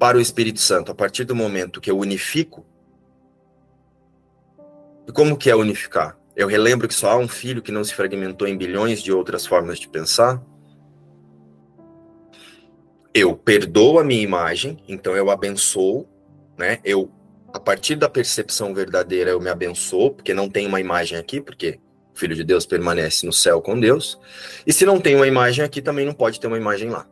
[0.00, 2.66] Para o Espírito Santo, a partir do momento que eu unifico,
[5.06, 6.18] e como que é unificar?
[6.34, 9.46] Eu relembro que só há um filho que não se fragmentou em bilhões de outras
[9.46, 10.42] formas de pensar.
[13.14, 16.08] Eu perdoo a minha imagem, então eu abençoo,
[16.58, 16.80] né?
[16.82, 17.12] Eu
[17.52, 21.78] a partir da percepção verdadeira eu me abençoo, porque não tem uma imagem aqui, porque
[22.14, 24.20] o filho de Deus permanece no céu com Deus.
[24.66, 27.06] E se não tem uma imagem aqui, também não pode ter uma imagem lá.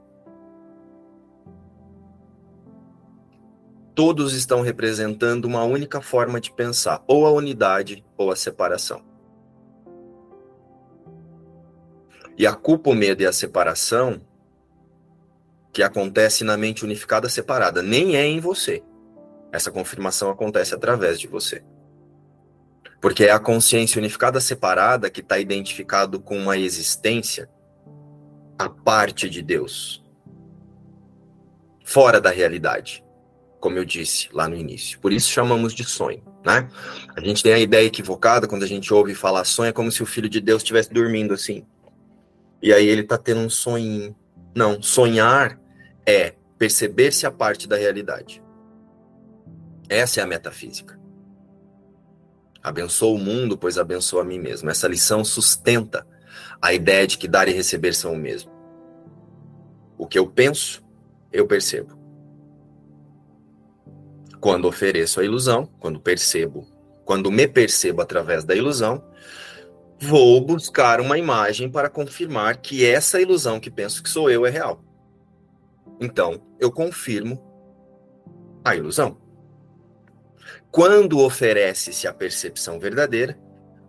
[3.94, 9.02] Todos estão representando uma única forma de pensar, ou a unidade ou a separação.
[12.36, 14.20] E a culpa, o medo e a separação,
[15.72, 18.82] que acontece na mente unificada separada, nem é em você.
[19.52, 21.62] Essa confirmação acontece através de você.
[23.00, 27.48] Porque é a consciência unificada separada que está identificado com uma existência
[28.58, 30.04] a parte de Deus,
[31.82, 33.02] fora da realidade,
[33.58, 35.00] como eu disse lá no início.
[35.00, 36.68] Por isso chamamos de sonho, né?
[37.16, 40.02] A gente tem a ideia equivocada quando a gente ouve falar sonho, é como se
[40.02, 41.64] o filho de Deus estivesse dormindo assim.
[42.62, 44.14] E aí ele tá tendo um sonho.
[44.54, 45.58] Não, sonhar
[46.04, 48.42] é perceber-se a parte da realidade.
[49.88, 50.99] Essa é a metafísica.
[52.62, 54.68] Abençoa o mundo, pois abençoa a mim mesmo.
[54.68, 56.06] Essa lição sustenta
[56.60, 58.50] a ideia de que dar e receber são o mesmo.
[59.96, 60.82] O que eu penso,
[61.32, 61.98] eu percebo.
[64.40, 66.66] Quando ofereço a ilusão, quando percebo,
[67.04, 69.04] quando me percebo através da ilusão,
[70.00, 74.50] vou buscar uma imagem para confirmar que essa ilusão que penso que sou eu é
[74.50, 74.82] real.
[76.00, 77.42] Então, eu confirmo
[78.64, 79.18] a ilusão.
[80.70, 83.36] Quando oferece-se a percepção verdadeira,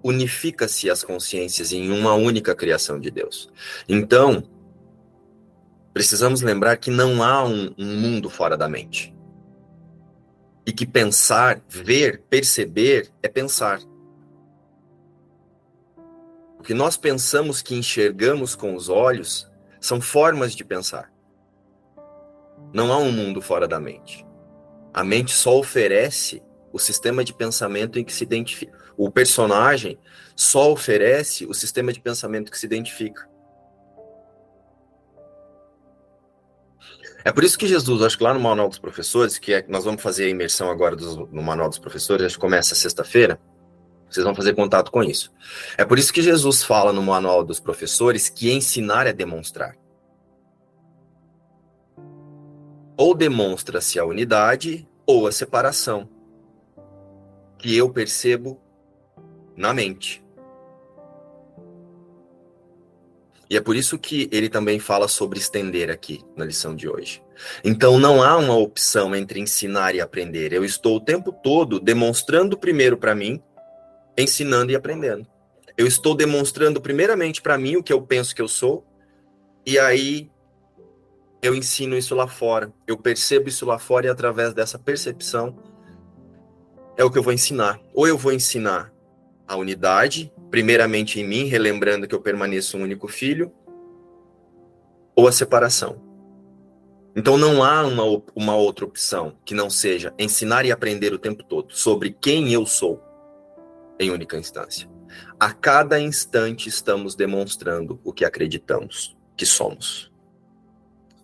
[0.03, 3.51] unifica-se as consciências em uma única criação de Deus.
[3.87, 4.43] Então,
[5.93, 9.15] precisamos lembrar que não há um, um mundo fora da mente.
[10.65, 13.79] E que pensar, ver, perceber é pensar.
[16.57, 19.49] O que nós pensamos que enxergamos com os olhos
[19.79, 21.11] são formas de pensar.
[22.73, 24.25] Não há um mundo fora da mente.
[24.93, 26.41] A mente só oferece
[26.71, 28.77] o sistema de pensamento em que se identifica.
[28.97, 29.99] O personagem
[30.35, 33.29] só oferece o sistema de pensamento que se identifica.
[37.23, 39.83] É por isso que Jesus, acho que lá no Manual dos Professores, que é, nós
[39.83, 43.39] vamos fazer a imersão agora do, no Manual dos Professores, acho que começa sexta-feira,
[44.11, 45.31] vocês vão fazer contato com isso.
[45.77, 49.77] É por isso que Jesus fala no manual dos professores que ensinar é demonstrar.
[52.97, 56.09] Ou demonstra-se a unidade ou a separação,
[57.61, 58.59] que eu percebo
[59.55, 60.23] na mente.
[63.47, 67.21] E é por isso que ele também fala sobre estender aqui na lição de hoje.
[67.63, 70.53] Então não há uma opção entre ensinar e aprender.
[70.53, 73.41] Eu estou o tempo todo demonstrando primeiro para mim
[74.17, 75.27] ensinando e aprendendo.
[75.77, 78.85] Eu estou demonstrando primeiramente para mim o que eu penso que eu sou,
[79.65, 80.29] e aí
[81.41, 82.71] eu ensino isso lá fora.
[82.85, 85.57] Eu percebo isso lá fora e através dessa percepção
[86.97, 87.79] é o que eu vou ensinar.
[87.93, 88.91] Ou eu vou ensinar
[89.47, 93.51] a unidade, primeiramente em mim, relembrando que eu permaneço um único filho,
[95.15, 96.01] ou a separação.
[97.15, 101.43] Então não há uma, uma outra opção que não seja ensinar e aprender o tempo
[101.43, 103.01] todo sobre quem eu sou,
[103.99, 104.89] em única instância.
[105.39, 110.11] A cada instante estamos demonstrando o que acreditamos que somos.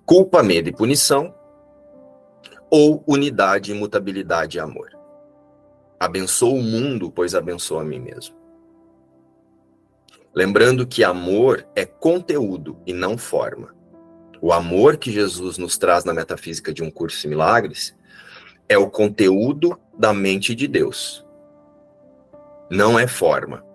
[0.06, 1.34] Culpa, medo e punição,
[2.70, 4.97] ou unidade, imutabilidade e amor.
[6.00, 8.36] Abençoo o mundo, pois abençoo a mim mesmo.
[10.34, 13.76] Lembrando que amor é conteúdo e não forma.
[14.40, 17.96] O amor que Jesus nos traz na metafísica de um curso de milagres
[18.70, 21.26] é o conteúdo da mente de Deus.
[22.70, 23.66] Não é forma.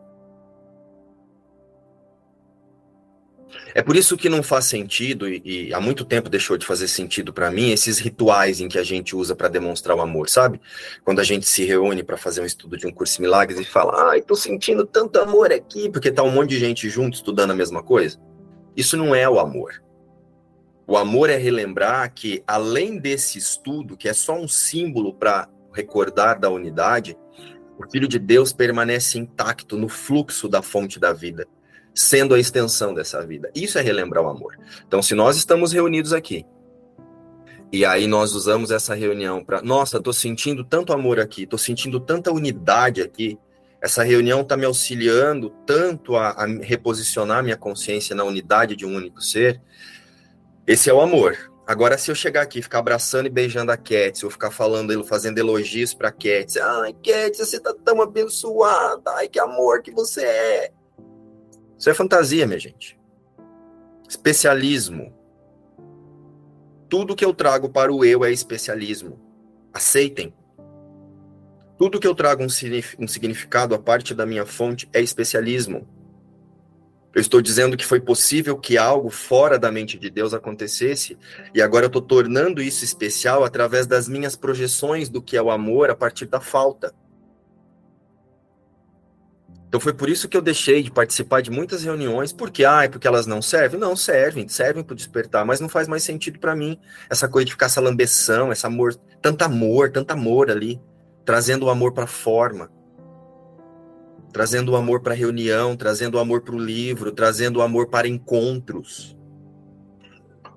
[3.74, 6.88] É por isso que não faz sentido, e, e há muito tempo deixou de fazer
[6.88, 10.60] sentido para mim, esses rituais em que a gente usa para demonstrar o amor, sabe?
[11.04, 13.64] Quando a gente se reúne para fazer um estudo de um curso de milagres e
[13.64, 17.50] fala, ai, tô sentindo tanto amor aqui, porque tá um monte de gente junto estudando
[17.50, 18.18] a mesma coisa.
[18.76, 19.82] Isso não é o amor.
[20.86, 26.38] O amor é relembrar que, além desse estudo, que é só um símbolo para recordar
[26.38, 27.16] da unidade,
[27.78, 31.46] o Filho de Deus permanece intacto no fluxo da fonte da vida,
[31.94, 33.50] sendo a extensão dessa vida.
[33.54, 34.58] Isso é relembrar o amor.
[34.86, 36.44] Então, se nós estamos reunidos aqui,
[37.72, 41.98] e aí nós usamos essa reunião para, nossa, estou sentindo tanto amor aqui, estou sentindo
[41.98, 43.38] tanta unidade aqui,
[43.80, 48.94] essa reunião está me auxiliando tanto a, a reposicionar minha consciência na unidade de um
[48.94, 49.60] único ser,
[50.66, 51.50] esse é o amor.
[51.66, 55.38] Agora, se eu chegar aqui, ficar abraçando e beijando a Cat, ou ficar falando, fazendo
[55.38, 60.72] elogios pra Cat, ai, Cat, você tá tão abençoada, ai, que amor que você é.
[61.82, 62.96] Isso é fantasia, minha gente.
[64.08, 65.12] Especialismo.
[66.88, 69.18] Tudo que eu trago para o eu é especialismo.
[69.74, 70.32] Aceitem.
[71.76, 75.88] Tudo que eu trago um significado a parte da minha fonte é especialismo.
[77.12, 81.18] Eu estou dizendo que foi possível que algo fora da mente de Deus acontecesse,
[81.52, 85.50] e agora eu estou tornando isso especial através das minhas projeções do que é o
[85.50, 86.94] amor a partir da falta.
[89.72, 92.88] Então foi por isso que eu deixei de participar de muitas reuniões, porque ah, é
[92.88, 93.80] porque elas não servem?
[93.80, 97.52] Não servem, servem para despertar, mas não faz mais sentido para mim essa coisa de
[97.52, 100.78] ficar essa lambeção, esse amor, tanto amor, tanto amor ali,
[101.24, 102.70] trazendo o amor para forma
[104.30, 108.08] trazendo o amor para reunião, trazendo o amor para o livro, trazendo o amor para
[108.08, 109.16] encontros.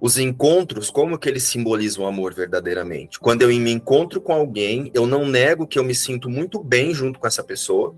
[0.02, 3.20] Os encontros, como que eles simbolizam o amor verdadeiramente?
[3.20, 6.94] Quando eu me encontro com alguém, eu não nego que eu me sinto muito bem
[6.94, 7.96] junto com essa pessoa.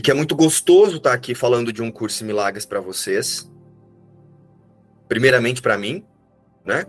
[0.00, 3.52] E que é muito gostoso estar aqui falando de um curso de milagres para vocês.
[5.06, 6.02] Primeiramente para mim,
[6.64, 6.86] né?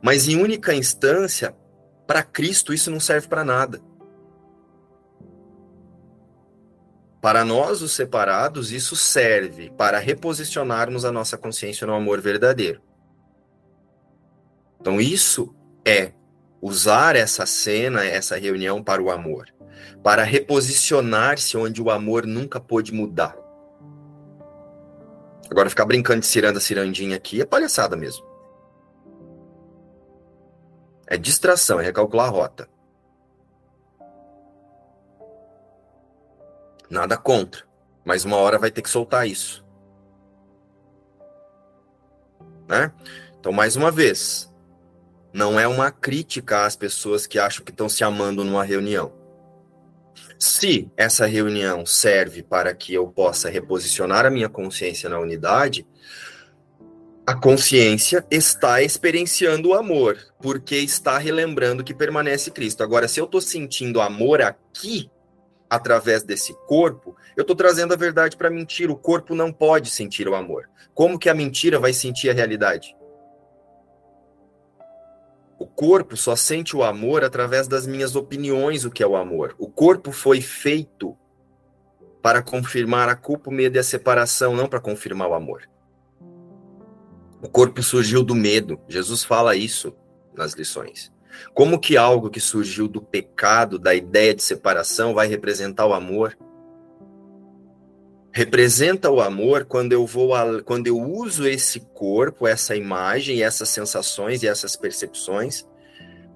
[0.00, 1.52] Mas em única instância,
[2.06, 3.80] para Cristo isso não serve para nada.
[7.20, 12.80] Para nós, os separados, isso serve para reposicionarmos a nossa consciência no amor verdadeiro.
[14.80, 15.52] Então, isso
[15.84, 16.12] é
[16.62, 19.52] usar essa cena, essa reunião para o amor,
[20.02, 23.36] para reposicionar-se onde o amor nunca pôde mudar.
[25.50, 28.24] Agora, ficar brincando de ciranda, cirandinha aqui é palhaçada mesmo.
[31.06, 32.68] É distração, é recalcular a rota.
[36.88, 37.64] Nada contra,
[38.04, 39.64] mas uma hora vai ter que soltar isso.
[42.66, 42.92] Né?
[43.38, 44.52] Então, mais uma vez,
[45.32, 49.23] não é uma crítica às pessoas que acham que estão se amando numa reunião.
[50.38, 55.86] Se essa reunião serve para que eu possa reposicionar a minha consciência na unidade,
[57.26, 62.82] a consciência está experienciando o amor, porque está relembrando que permanece Cristo.
[62.82, 65.10] Agora, se eu estou sentindo amor aqui,
[65.68, 68.92] através desse corpo, eu estou trazendo a verdade para a mentira.
[68.92, 70.68] O corpo não pode sentir o amor.
[70.92, 72.94] Como que a mentira vai sentir a realidade?
[75.64, 79.54] O corpo só sente o amor através das minhas opiniões, o que é o amor.
[79.58, 81.16] O corpo foi feito
[82.20, 85.62] para confirmar a culpa, o medo e a separação, não para confirmar o amor.
[87.40, 88.78] O corpo surgiu do medo.
[88.86, 89.96] Jesus fala isso
[90.34, 91.10] nas lições.
[91.54, 96.36] Como que algo que surgiu do pecado, da ideia de separação, vai representar o amor?
[98.36, 103.68] Representa o amor quando eu vou a, quando eu uso esse corpo, essa imagem, essas
[103.68, 105.64] sensações e essas percepções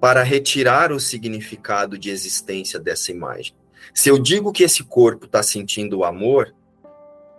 [0.01, 3.53] para retirar o significado de existência dessa imagem.
[3.93, 6.55] Se eu digo que esse corpo está sentindo o amor,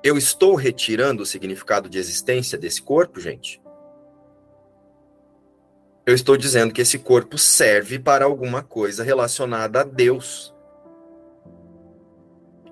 [0.04, 3.62] eu estou retirando o significado de existência desse corpo, gente?
[6.06, 10.54] Eu estou dizendo que esse corpo serve para alguma coisa relacionada a Deus.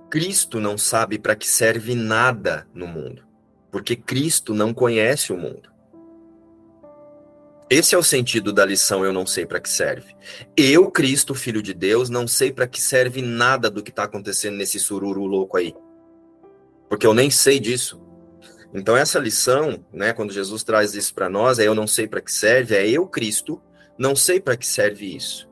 [0.09, 3.23] Cristo não sabe para que serve nada no mundo,
[3.69, 5.69] porque Cristo não conhece o mundo.
[7.69, 10.15] Esse é o sentido da lição eu não sei para que serve.
[10.55, 14.55] Eu, Cristo, filho de Deus, não sei para que serve nada do que está acontecendo
[14.55, 15.75] nesse sururu louco aí.
[16.87, 18.01] Porque eu nem sei disso.
[18.73, 22.21] Então essa lição, né, quando Jesus traz isso para nós, é eu não sei para
[22.21, 23.61] que serve, é eu, Cristo,
[23.97, 25.46] não sei para que serve isso.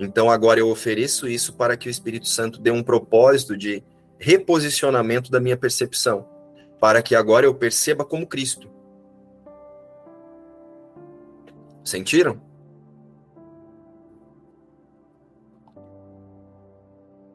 [0.00, 3.84] Então agora eu ofereço isso para que o Espírito Santo dê um propósito de
[4.18, 6.26] reposicionamento da minha percepção,
[6.80, 8.68] para que agora eu perceba como Cristo
[11.84, 12.40] Sentiram?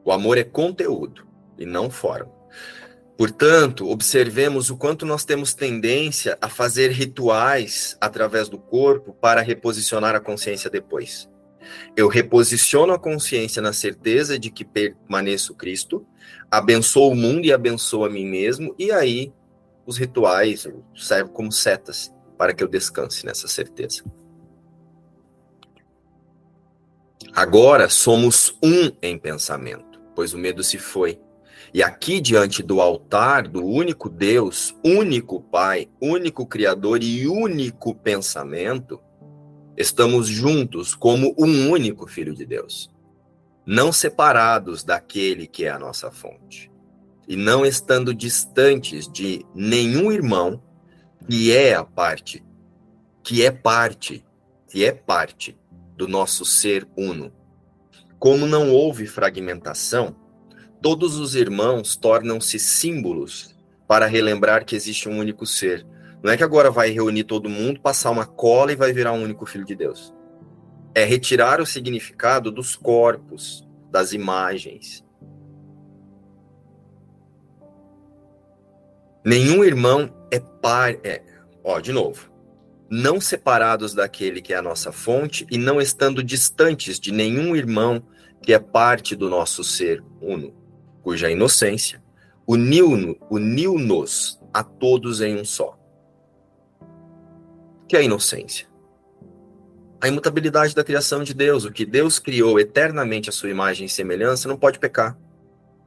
[0.03, 2.31] O amor é conteúdo e não forma.
[3.17, 10.15] Portanto, observemos o quanto nós temos tendência a fazer rituais através do corpo para reposicionar
[10.15, 11.29] a consciência depois.
[11.95, 16.05] Eu reposiciono a consciência na certeza de que permaneço Cristo,
[16.49, 19.33] abençoo o mundo e abençoo a mim mesmo, e aí
[19.85, 24.03] os rituais servem como setas para que eu descanse nessa certeza.
[27.33, 31.19] Agora somos um em pensamento, pois o medo se foi.
[31.73, 39.01] E aqui diante do altar do único Deus, único Pai, único Criador e único pensamento,
[39.77, 42.89] estamos juntos como um único Filho de Deus,
[43.65, 46.71] não separados daquele que é a nossa fonte,
[47.27, 50.61] e não estando distantes de nenhum irmão
[51.27, 52.43] que é a parte,
[53.23, 54.23] que é parte,
[54.69, 55.57] que é parte
[55.97, 57.33] do nosso ser uno.
[58.19, 60.15] Como não houve fragmentação,
[60.81, 63.55] todos os irmãos tornam-se símbolos
[63.87, 65.85] para relembrar que existe um único ser.
[66.25, 69.21] Não é que agora vai reunir todo mundo, passar uma cola e vai virar um
[69.21, 70.11] único filho de Deus.
[70.95, 75.05] É retirar o significado dos corpos, das imagens.
[79.23, 80.95] Nenhum irmão é par.
[81.03, 81.21] É,
[81.63, 82.33] ó, de novo
[82.89, 88.01] não separados daquele que é a nossa fonte e não estando distantes de nenhum irmão
[88.41, 90.53] que é parte do nosso ser uno,
[91.03, 92.01] cuja inocência
[92.47, 93.75] uniu-nos uniu
[94.53, 95.84] a todos em um só.
[97.95, 98.67] Que é a inocência?
[100.01, 103.89] A imutabilidade da criação de Deus, o que Deus criou eternamente a sua imagem e
[103.89, 105.17] semelhança, não pode pecar,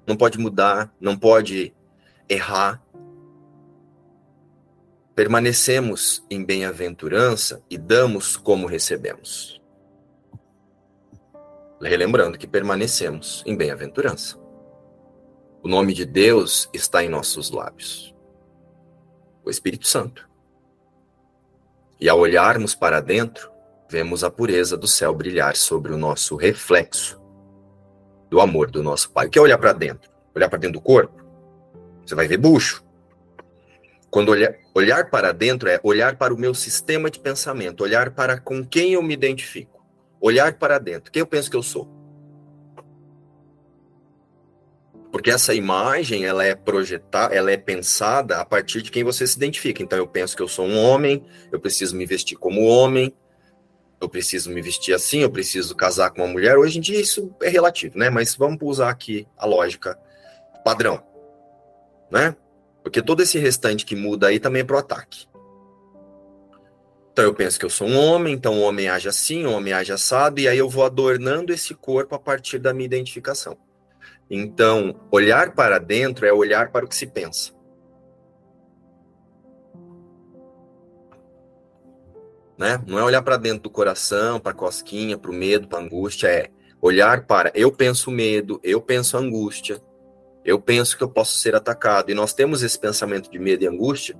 [0.06, 1.74] não pode mudar, não pode
[2.26, 2.82] errar,
[5.14, 9.60] permanecemos em bem-aventurança e damos como recebemos.
[11.78, 14.38] Relembrando que permanecemos em bem-aventurança.
[15.62, 18.14] O nome de Deus está em nossos lábios.
[19.44, 20.27] O Espírito Santo.
[22.00, 23.50] E ao olharmos para dentro,
[23.90, 27.20] vemos a pureza do céu brilhar sobre o nosso reflexo
[28.30, 29.26] do amor do nosso Pai.
[29.26, 30.10] O que é olhar para dentro?
[30.34, 31.24] Olhar para dentro do corpo?
[32.06, 32.84] Você vai ver bucho.
[34.10, 38.38] Quando olhar, olhar para dentro é olhar para o meu sistema de pensamento, olhar para
[38.38, 39.84] com quem eu me identifico,
[40.20, 41.97] olhar para dentro, quem eu penso que eu sou.
[45.10, 49.36] Porque essa imagem, ela é projetada, ela é pensada a partir de quem você se
[49.36, 49.82] identifica.
[49.82, 53.14] Então eu penso que eu sou um homem, eu preciso me vestir como homem,
[54.00, 56.58] eu preciso me vestir assim, eu preciso casar com uma mulher.
[56.58, 58.10] Hoje em dia isso é relativo, né?
[58.10, 59.98] Mas vamos usar aqui a lógica
[60.64, 61.02] padrão,
[62.10, 62.36] né?
[62.82, 65.26] Porque todo esse restante que muda aí também é pro ataque.
[67.12, 69.72] Então eu penso que eu sou um homem, então o homem age assim, o homem
[69.72, 73.58] age assado, e aí eu vou adornando esse corpo a partir da minha identificação.
[74.30, 77.52] Então, olhar para dentro é olhar para o que se pensa.
[82.58, 82.82] Né?
[82.86, 85.82] Não é olhar para dentro do coração, para a cosquinha, para o medo, para a
[85.82, 86.50] angústia, é
[86.82, 89.80] olhar para eu penso medo, eu penso angústia,
[90.44, 92.10] eu penso que eu posso ser atacado.
[92.10, 94.16] E nós temos esse pensamento de medo e angústia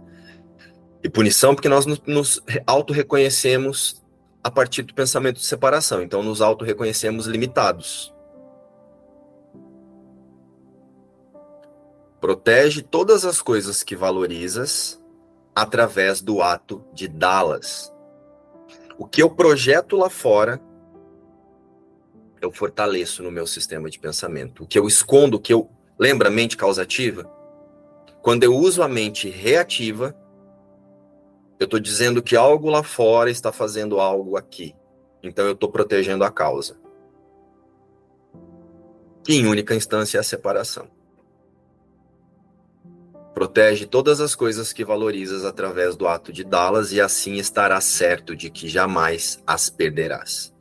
[1.03, 4.03] e punição porque nós nos auto-reconhecemos
[4.43, 6.01] a partir do pensamento de separação.
[6.01, 8.15] Então, nos auto-reconhecemos limitados.
[12.29, 15.03] Protege todas as coisas que valorizas
[15.55, 17.91] através do ato de dá-las.
[18.99, 20.61] O que eu projeto lá fora,
[22.39, 24.65] eu fortaleço no meu sistema de pensamento.
[24.65, 27.25] O que eu escondo, o que eu Lembra a mente causativa?
[28.21, 30.15] Quando eu uso a mente reativa,
[31.59, 34.77] eu estou dizendo que algo lá fora está fazendo algo aqui.
[35.23, 36.79] Então eu estou protegendo a causa.
[39.25, 40.98] que em única instância é a separação.
[43.39, 48.35] Protege todas as coisas que valorizas através do ato de dá-las e assim estarás certo
[48.35, 50.53] de que jamais as perderás.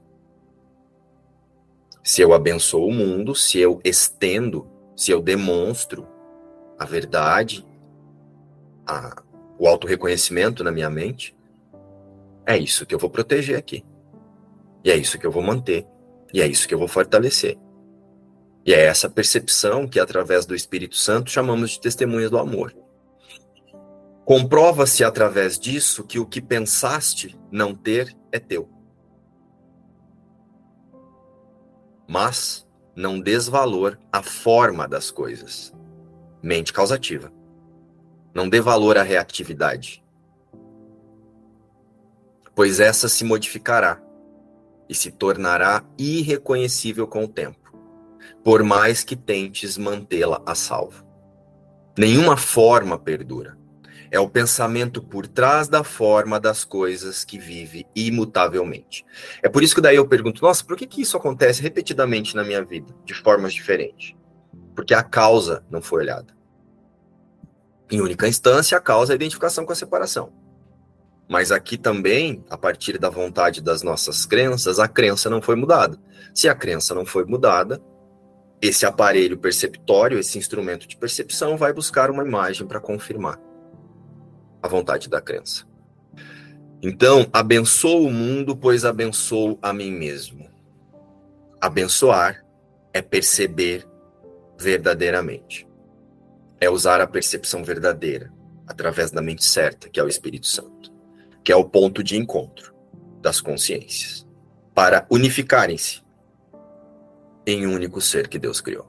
[2.03, 6.07] Se eu abençoo o mundo, se eu estendo, se eu demonstro
[6.77, 7.65] a verdade,
[8.85, 9.23] a,
[9.57, 11.35] o auto-reconhecimento na minha mente,
[12.45, 13.83] é isso que eu vou proteger aqui.
[14.83, 15.87] E é isso que eu vou manter.
[16.31, 17.57] E é isso que eu vou fortalecer.
[18.67, 22.75] E é essa percepção que, através do Espírito Santo, chamamos de testemunhas do amor.
[24.25, 28.69] Comprova-se através disso que o que pensaste não ter é teu.
[32.05, 35.73] Mas não desvalor a forma das coisas.
[36.43, 37.31] Mente causativa.
[38.33, 40.03] Não dê valor à reatividade.
[42.53, 44.01] Pois essa se modificará
[44.89, 47.66] e se tornará irreconhecível com o tempo
[48.43, 51.05] por mais que tentes mantê-la a salvo.
[51.97, 53.57] Nenhuma forma perdura.
[54.09, 59.05] É o pensamento por trás da forma das coisas que vive imutavelmente.
[59.43, 62.43] É por isso que daí eu pergunto, nossa, por que, que isso acontece repetidamente na
[62.43, 64.15] minha vida, de formas diferentes?
[64.73, 66.37] Porque a causa não foi olhada.
[67.89, 70.31] Em única instância, a causa é a identificação com a separação.
[71.27, 75.97] Mas aqui também, a partir da vontade das nossas crenças, a crença não foi mudada.
[76.33, 77.81] Se a crença não foi mudada,
[78.61, 83.39] esse aparelho perceptório, esse instrumento de percepção, vai buscar uma imagem para confirmar
[84.61, 85.65] a vontade da crença.
[86.81, 90.47] Então, abençoo o mundo, pois abençoo a mim mesmo.
[91.59, 92.45] Abençoar
[92.93, 93.87] é perceber
[94.59, 95.67] verdadeiramente.
[96.59, 98.31] É usar a percepção verdadeira
[98.67, 100.91] através da mente certa, que é o Espírito Santo,
[101.43, 102.75] que é o ponto de encontro
[103.21, 104.27] das consciências,
[104.73, 106.01] para unificarem-se
[107.47, 108.85] em um único ser que Deus criou?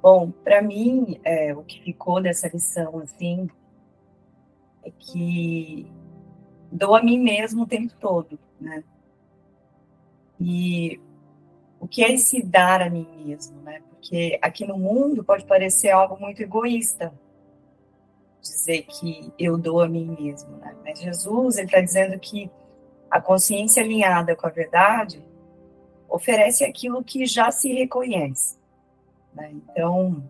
[0.00, 3.48] Bom, para mim, é, o que ficou dessa lição, assim,
[4.84, 5.90] é que
[6.70, 8.82] dou a mim mesmo o tempo todo, né?
[10.40, 11.00] E
[11.78, 13.80] o que é esse dar a mim mesmo, né?
[13.90, 17.12] Porque aqui no mundo pode parecer algo muito egoísta,
[18.40, 20.74] dizer que eu dou a mim mesmo, né?
[20.84, 22.50] Mas Jesus, ele está dizendo que
[23.08, 25.22] a consciência alinhada com a verdade
[26.12, 28.58] oferece aquilo que já se reconhece.
[29.34, 29.50] Né?
[29.52, 30.22] Então,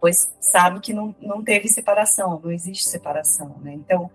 [0.00, 3.56] pois sabe que não, não teve separação, não existe separação.
[3.60, 3.74] Né?
[3.74, 4.10] Então,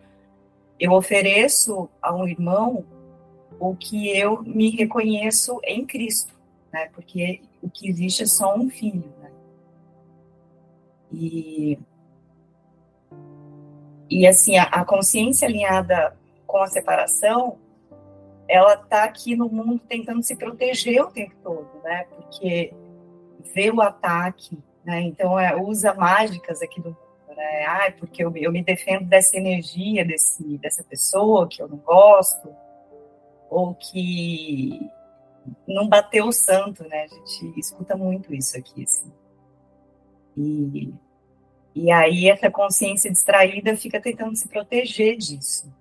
[0.78, 2.86] eu ofereço a um irmão
[3.58, 6.34] o que eu me reconheço em Cristo,
[6.72, 6.90] né?
[6.94, 9.10] porque o que existe é só um filho.
[9.22, 9.32] Né?
[11.14, 11.80] E,
[14.10, 16.14] e assim, a, a consciência alinhada
[16.46, 17.58] com a separação
[18.48, 22.06] ela está aqui no mundo tentando se proteger o tempo todo, né?
[22.16, 22.74] Porque
[23.54, 25.02] vê o ataque, né?
[25.02, 27.66] Então é, usa mágicas aqui do mundo, né?
[27.66, 32.54] Ah, porque eu, eu me defendo dessa energia desse, dessa pessoa que eu não gosto,
[33.50, 34.90] ou que
[35.68, 37.04] não bateu o santo, né?
[37.04, 39.12] A gente escuta muito isso aqui, assim.
[40.38, 40.94] E,
[41.74, 45.74] e aí essa consciência distraída fica tentando se proteger disso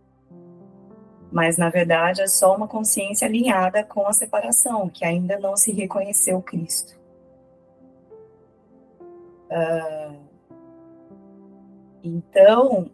[1.34, 5.72] mas na verdade é só uma consciência alinhada com a separação, que ainda não se
[5.72, 6.96] reconheceu Cristo.
[9.50, 10.16] Uh,
[12.04, 12.88] então,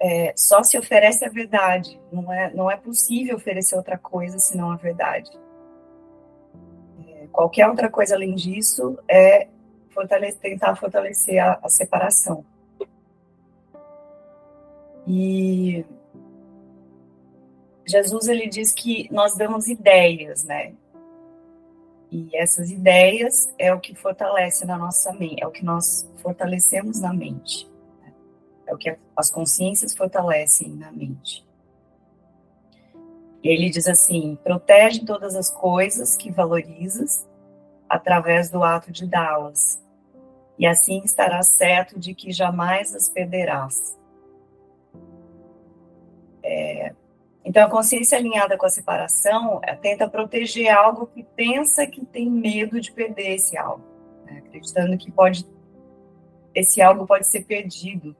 [0.00, 4.72] é, só se oferece a verdade, não é, não é possível oferecer outra coisa senão
[4.72, 5.30] a verdade.
[7.06, 9.46] É, qualquer outra coisa além disso é
[9.90, 12.44] fortalecer, tentar fortalecer a, a separação.
[15.06, 15.86] E
[17.88, 20.74] Jesus ele diz que nós damos ideias, né?
[22.10, 27.00] E essas ideias é o que fortalece na nossa mente, é o que nós fortalecemos
[27.00, 27.70] na mente.
[28.00, 28.12] Né?
[28.66, 31.46] É o que as consciências fortalecem na mente.
[33.42, 37.26] Ele diz assim: protege todas as coisas que valorizas
[37.88, 39.82] através do ato de dá-las,
[40.58, 43.96] e assim estarás certo de que jamais as perderás.
[46.42, 46.94] É,
[47.48, 52.30] então, a consciência alinhada com a separação é, tenta proteger algo que pensa que tem
[52.30, 53.82] medo de perder esse algo,
[54.26, 54.42] né?
[54.44, 55.46] acreditando que pode
[56.54, 58.14] esse algo pode ser perdido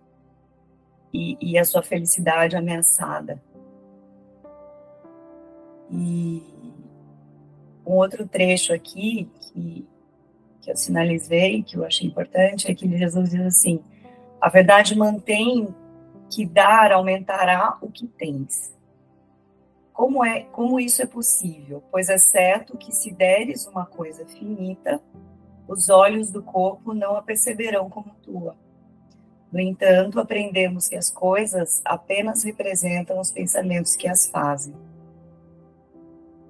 [1.12, 3.42] e, e a sua felicidade ameaçada.
[5.90, 6.42] E
[7.86, 9.86] um outro trecho aqui que,
[10.62, 13.84] que eu sinalizei, que eu achei importante, é que Jesus diz assim:
[14.40, 15.68] a verdade mantém
[16.30, 18.77] que dar aumentará o que tens
[19.98, 21.82] como é, como isso é possível?
[21.90, 25.02] Pois é certo que se deres uma coisa finita,
[25.66, 28.56] os olhos do corpo não a perceberão como tua.
[29.50, 34.72] No entanto, aprendemos que as coisas apenas representam os pensamentos que as fazem.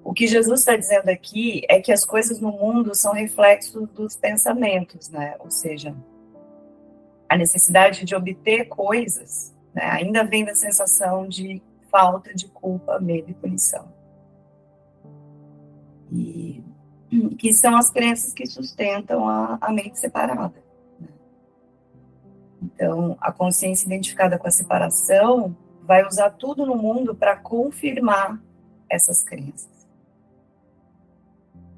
[0.05, 4.15] O que Jesus está dizendo aqui é que as coisas no mundo são reflexos dos
[4.15, 5.37] pensamentos, né?
[5.39, 5.97] Ou seja,
[7.27, 13.30] a necessidade de obter coisas né, ainda vem da sensação de falta de culpa, medo
[13.30, 13.93] e punição.
[16.11, 16.62] E
[17.39, 20.62] que são as crenças que sustentam a, a mente separada.
[21.01, 21.09] Né?
[22.62, 28.41] Então, a consciência identificada com a separação vai usar tudo no mundo para confirmar
[28.91, 29.86] essas crenças.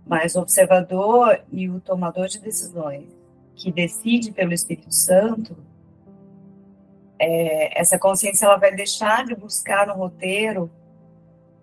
[0.06, 3.08] Mas o observador e o tomador de decisões
[3.54, 5.56] que decide pelo Espírito Santo,
[7.20, 10.70] é, essa consciência ela vai deixar de buscar no roteiro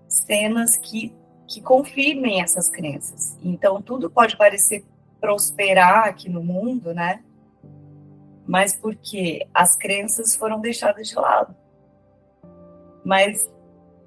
[0.07, 1.13] cenas que,
[1.47, 3.35] que confirmem essas crenças.
[3.43, 4.85] Então, tudo pode parecer
[5.19, 7.23] prosperar aqui no mundo, né?
[8.45, 11.55] Mas porque as crenças foram deixadas de lado.
[13.03, 13.49] Mas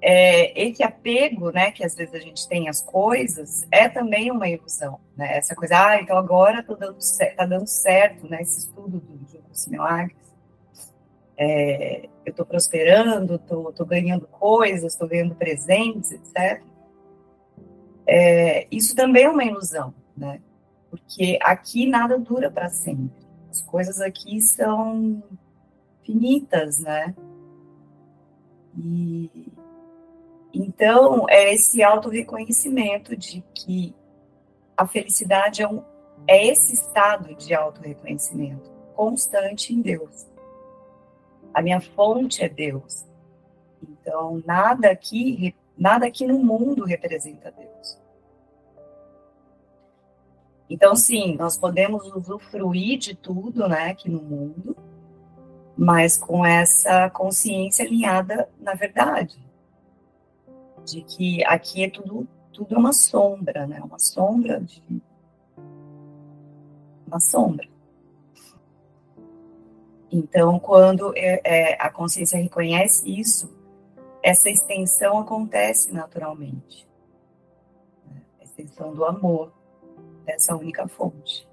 [0.01, 4.47] é, esse apego, né, que às vezes a gente tem às coisas, é também uma
[4.47, 5.37] ilusão, né?
[5.37, 6.97] Essa coisa, ah, então agora tá dando,
[7.35, 8.41] tá dando certo, né?
[8.41, 9.21] Esse estudo do
[9.69, 10.30] Milagres.
[11.43, 16.61] É, eu estou prosperando, estou ganhando coisas, estou ganhando presentes, etc.
[18.05, 20.39] É, isso também é uma ilusão, né?
[20.87, 23.25] Porque aqui nada dura para sempre.
[23.49, 25.23] As coisas aqui são
[26.05, 27.15] finitas, né?
[28.77, 29.51] E,
[30.53, 33.95] então, é esse auto-reconhecimento de que
[34.77, 35.83] a felicidade é, um,
[36.27, 40.30] é esse estado de auto-reconhecimento constante em Deus.
[41.53, 43.05] A minha fonte é Deus.
[43.81, 47.99] Então, nada aqui, nada aqui no mundo representa Deus.
[50.69, 54.75] Então, sim, nós podemos usufruir de tudo, né, aqui no mundo,
[55.77, 59.51] mas com essa consciência alinhada na verdade
[60.85, 63.81] de que aqui é tudo, tudo é uma sombra, né?
[63.81, 64.81] Uma sombra de
[67.07, 67.67] uma sombra.
[70.11, 73.49] Então, quando é, é, a consciência reconhece isso,
[74.21, 76.87] essa extensão acontece naturalmente.
[78.05, 78.21] Né?
[78.41, 79.53] A extensão do amor,
[80.25, 81.47] dessa única fonte.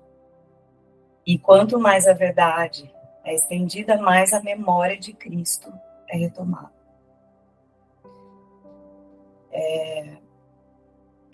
[1.24, 2.92] E quanto mais a verdade
[3.24, 5.72] é estendida, mais a memória de Cristo
[6.08, 6.72] é retomada.
[9.52, 10.16] É,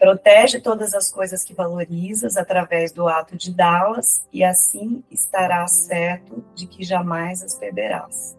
[0.05, 6.45] protege todas as coisas que valorizas através do ato de dá-las, e assim estarás certo
[6.55, 8.37] de que jamais as perderás.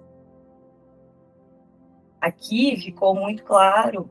[2.22, 4.08] Aqui ficou muito claro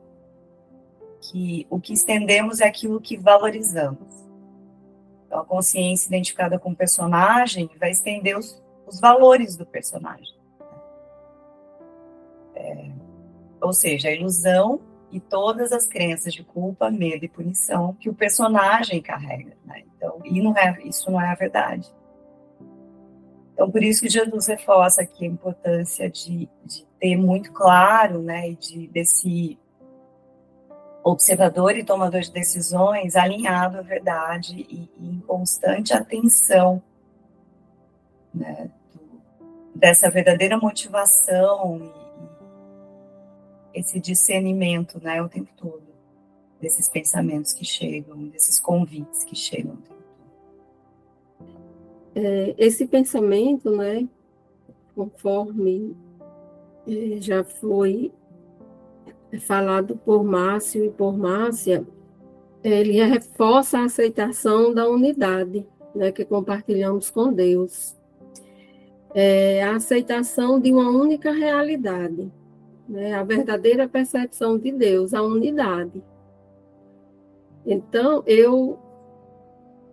[1.21, 4.27] que o que estendemos é aquilo que valorizamos.
[5.27, 10.37] Então, a consciência identificada com o personagem vai estender os, os valores do personagem.
[12.57, 12.91] É,
[13.61, 14.81] ou seja, a ilusão
[15.15, 19.57] e todas as crenças de culpa, medo e punição que o personagem carrega.
[19.65, 19.85] Né?
[19.97, 21.89] Então, e não é, isso não é a verdade.
[23.53, 28.51] Então, por isso que Jesus reforça aqui a importância de, de ter muito claro, né,
[28.55, 29.57] de, desse
[31.05, 36.83] observador e tomador de decisões alinhado à verdade e, e em constante atenção
[38.35, 39.23] né, do,
[39.79, 42.04] dessa verdadeira motivação
[43.75, 45.83] esse discernimento, né, o tempo todo,
[46.61, 49.77] desses pensamentos que chegam, desses convites que chegam.
[52.15, 54.09] É, esse pensamento, né,
[54.95, 55.97] conforme
[56.87, 58.13] é, já foi
[59.41, 61.85] falado por Márcio e por Márcia,
[62.63, 67.97] ele reforça a aceitação da unidade né, que compartilhamos com Deus.
[69.15, 72.33] É, a aceitação de uma única realidade,
[72.89, 76.03] né, a verdadeira percepção de Deus, a unidade.
[77.67, 78.79] Então, eu,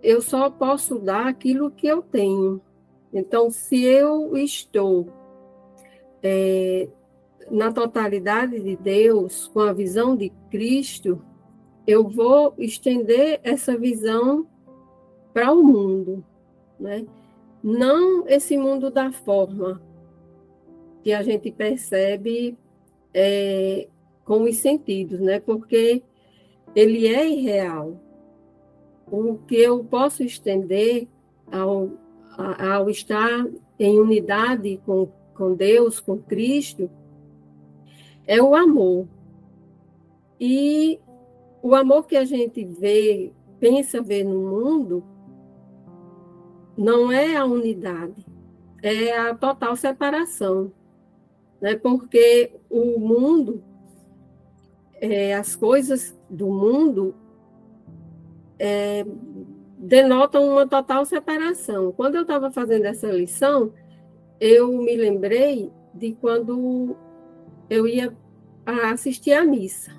[0.04, 2.62] eu só posso dar aquilo que eu tenho.
[3.14, 5.08] Então, se eu estou
[6.22, 6.88] é,
[7.50, 11.22] na totalidade de Deus, com a visão de Cristo,
[11.88, 14.48] eu vou estender essa visão
[15.34, 16.24] para o mundo,
[16.80, 17.06] né?
[17.64, 19.82] Não esse mundo da forma
[21.04, 22.58] que a gente percebe
[23.14, 23.88] é,
[24.26, 25.40] com os sentidos, né?
[25.40, 26.04] Porque
[26.76, 28.00] ele é irreal.
[29.10, 31.08] O que eu posso estender
[31.52, 31.92] ao,
[32.38, 33.46] ao estar
[33.78, 36.90] em unidade com, com Deus, com Cristo,
[38.26, 39.08] é o amor.
[40.40, 41.00] E
[41.62, 45.04] o amor que a gente vê, pensa ver no mundo,
[46.78, 48.26] não é a unidade,
[48.82, 50.72] é a total separação.
[51.62, 51.76] Né?
[51.76, 53.64] Porque o mundo,
[55.00, 57.14] é, as coisas do mundo,
[58.58, 59.06] é,
[59.78, 61.92] denotam uma total separação.
[61.92, 63.74] Quando eu estava fazendo essa lição,
[64.40, 66.96] eu me lembrei de quando
[67.70, 68.16] eu ia
[68.92, 69.92] assistir à missa,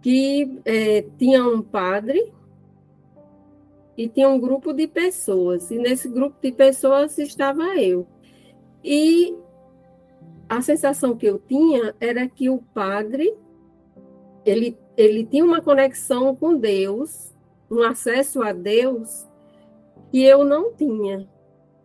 [0.00, 2.32] que é, tinha um padre
[3.96, 8.06] e tinha um grupo de pessoas, e nesse grupo de pessoas estava eu.
[8.82, 9.36] E
[10.50, 13.32] a sensação que eu tinha era que o padre
[14.44, 17.32] ele, ele tinha uma conexão com Deus,
[17.70, 19.28] um acesso a Deus
[20.10, 21.28] que eu não tinha.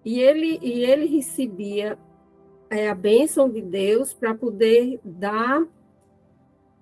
[0.04, 1.96] E ele, e ele recebia
[2.68, 5.64] é, a bênção de Deus para poder dar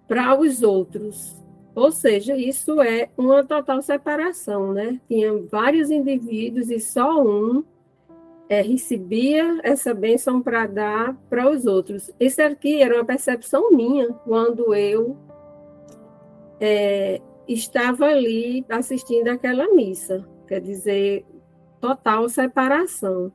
[0.07, 1.35] para os outros.
[1.75, 5.01] Ou seja, isso é uma total separação, né?
[5.09, 7.61] Tinha vários indivíduos e só um
[8.49, 12.11] é, recebia essa bênção para dar para os outros.
[12.19, 15.17] Isso aqui era uma percepção minha quando eu
[16.59, 20.27] é, estava ali assistindo aquela missa.
[20.47, 21.25] Quer dizer,
[21.79, 23.31] total separação.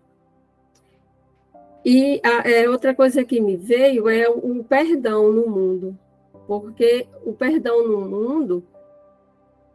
[1.84, 5.98] E a, é, outra coisa que me veio é o, o perdão no mundo,
[6.46, 8.64] porque o perdão no mundo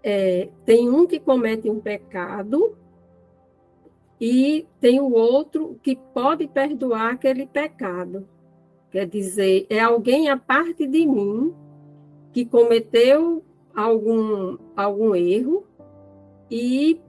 [0.04, 2.78] é, tem um que comete um pecado
[4.20, 8.28] e tem o outro que pode perdoar aquele pecado.
[8.92, 11.54] Quer dizer, é alguém a parte de mim
[12.32, 13.44] que cometeu
[13.76, 15.66] algum, algum erro
[16.50, 17.02] e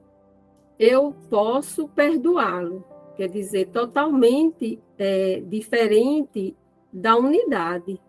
[0.78, 2.84] eu posso perdoá-lo.
[3.16, 6.56] Quer dizer, totalmente é, diferente
[6.92, 8.00] da unidade.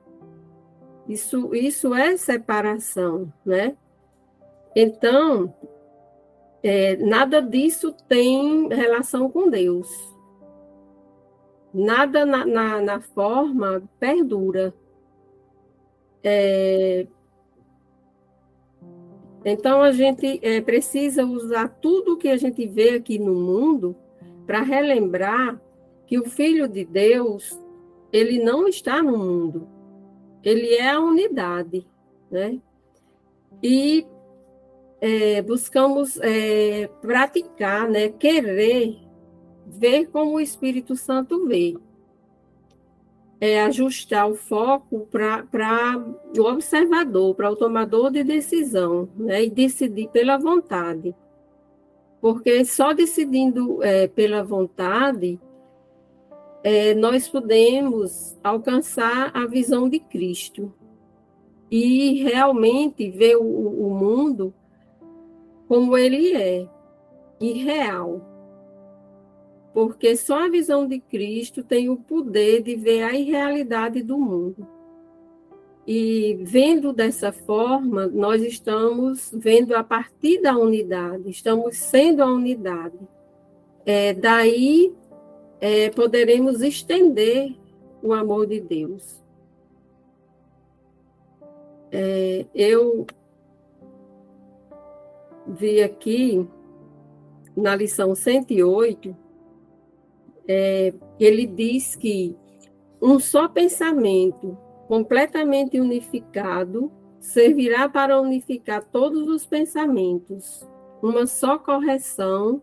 [1.08, 3.76] Isso, isso é separação, né?
[4.76, 5.54] Então,
[6.68, 9.88] é, nada disso tem relação com Deus.
[11.72, 14.74] Nada na, na, na forma perdura.
[16.24, 17.06] É,
[19.46, 23.96] então, a gente é, precisa usar tudo que a gente vê aqui no mundo
[24.48, 25.62] para relembrar
[26.08, 27.62] que o Filho de Deus,
[28.12, 29.68] ele não está no mundo,
[30.44, 31.86] ele é a unidade,
[32.32, 32.60] né?
[33.62, 34.08] E
[35.02, 38.10] é, buscamos é, praticar, né?
[38.10, 38.98] Querer
[39.68, 41.76] ver como o Espírito Santo vê
[43.40, 45.98] é, ajustar o foco para
[46.38, 51.16] o observador, para o tomador de decisão, né, e decidir pela vontade.
[52.22, 55.40] Porque só decidindo é, pela vontade,
[56.64, 60.74] é, nós podemos alcançar a visão de Cristo
[61.70, 64.54] e realmente ver o, o mundo
[65.68, 66.68] como ele é,
[67.40, 68.36] irreal
[69.76, 74.66] porque só a visão de Cristo tem o poder de ver a irrealidade do mundo.
[75.86, 82.98] E vendo dessa forma, nós estamos vendo a partir da unidade, estamos sendo a unidade.
[83.86, 84.94] É, daí
[85.60, 87.54] é, poderemos estender
[88.02, 89.22] o amor de Deus.
[91.92, 93.06] É, eu
[95.48, 96.48] vi aqui
[97.56, 99.16] na lição 108
[100.48, 102.36] é, ele diz que
[103.02, 110.68] um só pensamento completamente unificado servirá para unificar todos os pensamentos.
[111.02, 112.62] Uma só correção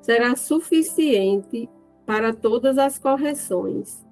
[0.00, 1.68] será suficiente
[2.06, 4.04] para todas as correções.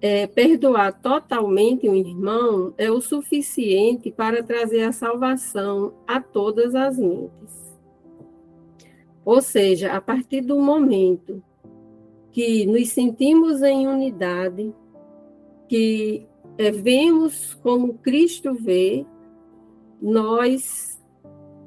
[0.00, 6.96] É, perdoar totalmente um irmão é o suficiente para trazer a salvação a todas as
[6.96, 7.76] mentes.
[9.24, 11.42] Ou seja, a partir do momento
[12.30, 14.72] que nos sentimos em unidade,
[15.68, 16.26] que
[16.56, 19.04] é, vemos como Cristo vê,
[20.00, 20.98] nós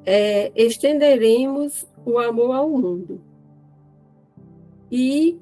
[0.06, 3.22] é, estenderemos o amor ao mundo.
[4.92, 5.40] E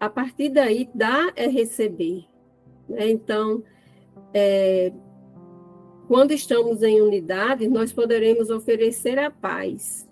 [0.00, 2.24] a partir daí, dar é receber.
[2.88, 3.10] Né?
[3.10, 3.62] Então,
[4.34, 4.92] é,
[6.08, 10.08] quando estamos em unidade, nós poderemos oferecer a paz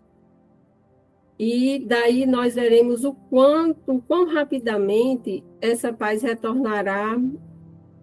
[1.39, 7.17] e daí nós veremos o quanto, o quão rapidamente essa paz retornará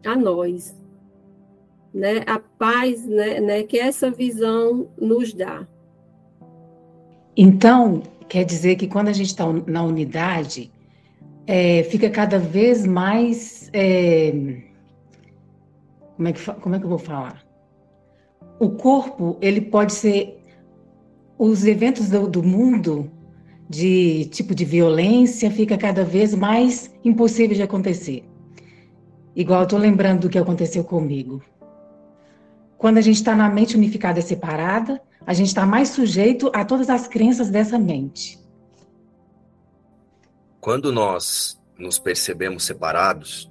[0.05, 0.73] a nós.
[1.93, 2.23] Né?
[2.25, 5.67] A paz né, né, que essa visão nos dá.
[7.36, 10.71] Então, quer dizer que quando a gente está na unidade,
[11.47, 13.69] é, fica cada vez mais.
[13.73, 14.31] É,
[16.15, 17.45] como, é que, como é que eu vou falar?
[18.59, 20.41] o corpo ele pode ser
[21.37, 23.11] os eventos do, do mundo
[23.69, 28.23] de tipo de violência fica cada vez mais impossível de acontecer.
[29.35, 31.41] Igual eu tô lembrando do que aconteceu comigo.
[32.77, 36.63] Quando a gente está na mente unificada e separada, a gente está mais sujeito a
[36.63, 38.39] todas as crenças dessa mente.
[40.66, 43.47] Quando nós nos percebemos separados,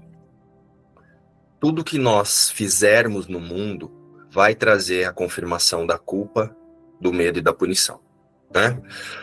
[1.61, 3.89] tudo que nós fizermos no mundo
[4.29, 6.53] vai trazer a confirmação da culpa,
[7.01, 8.01] do medo e da punição.
[8.53, 8.83] Né?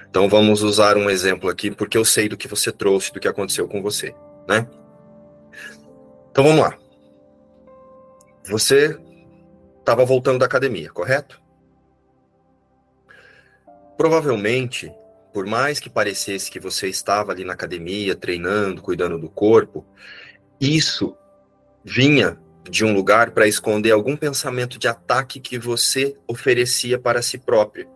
[0.10, 3.28] Então vamos usar um exemplo aqui, porque eu sei do que você trouxe, do que
[3.28, 4.16] aconteceu com você.
[4.48, 4.66] Né?
[6.32, 6.78] Então vamos lá.
[8.46, 8.98] Você
[9.80, 11.42] estava voltando da academia, correto?
[13.98, 14.90] Provavelmente,
[15.34, 19.86] por mais que parecesse que você estava ali na academia, treinando, cuidando do corpo,
[20.60, 21.16] isso
[21.84, 22.38] vinha
[22.70, 27.90] de um lugar para esconder algum pensamento de ataque que você oferecia para si próprio.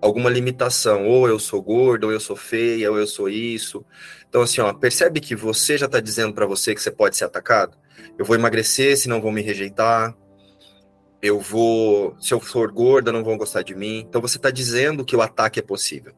[0.00, 3.84] Alguma limitação, ou eu sou gordo, ou eu sou feia, ou eu sou isso.
[4.28, 7.24] Então, assim, ó, percebe que você já está dizendo para você que você pode ser
[7.24, 7.78] atacado?
[8.18, 10.14] Eu vou emagrecer, senão vão me rejeitar.
[11.22, 14.00] Eu vou, se eu for gorda, não vão gostar de mim.
[14.00, 16.12] Então, você está dizendo que o ataque é possível.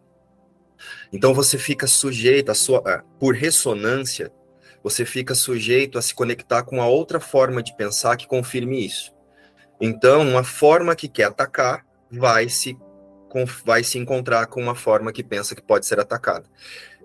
[1.15, 4.33] Então, você fica sujeito, a sua, por ressonância,
[4.83, 9.15] você fica sujeito a se conectar com a outra forma de pensar que confirme isso.
[9.81, 12.77] Então, uma forma que quer atacar vai se,
[13.65, 16.47] vai se encontrar com uma forma que pensa que pode ser atacada.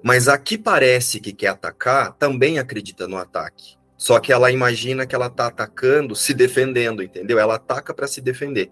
[0.03, 3.77] Mas a que parece que quer atacar também acredita no ataque.
[3.95, 7.37] Só que ela imagina que ela está atacando, se defendendo, entendeu?
[7.37, 8.71] Ela ataca para se defender.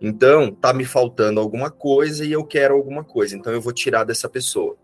[0.00, 3.36] Então, tá me faltando alguma coisa e eu quero alguma coisa.
[3.36, 4.76] Então, eu vou tirar dessa pessoa.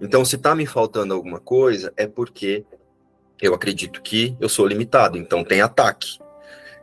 [0.00, 2.64] Então, se está me faltando alguma coisa, é porque
[3.40, 6.18] eu acredito que eu sou limitado, então tem ataque.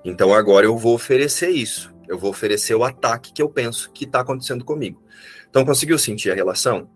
[0.03, 1.93] Então agora eu vou oferecer isso.
[2.07, 5.01] Eu vou oferecer o ataque que eu penso que está acontecendo comigo.
[5.49, 6.89] Então conseguiu sentir a relação?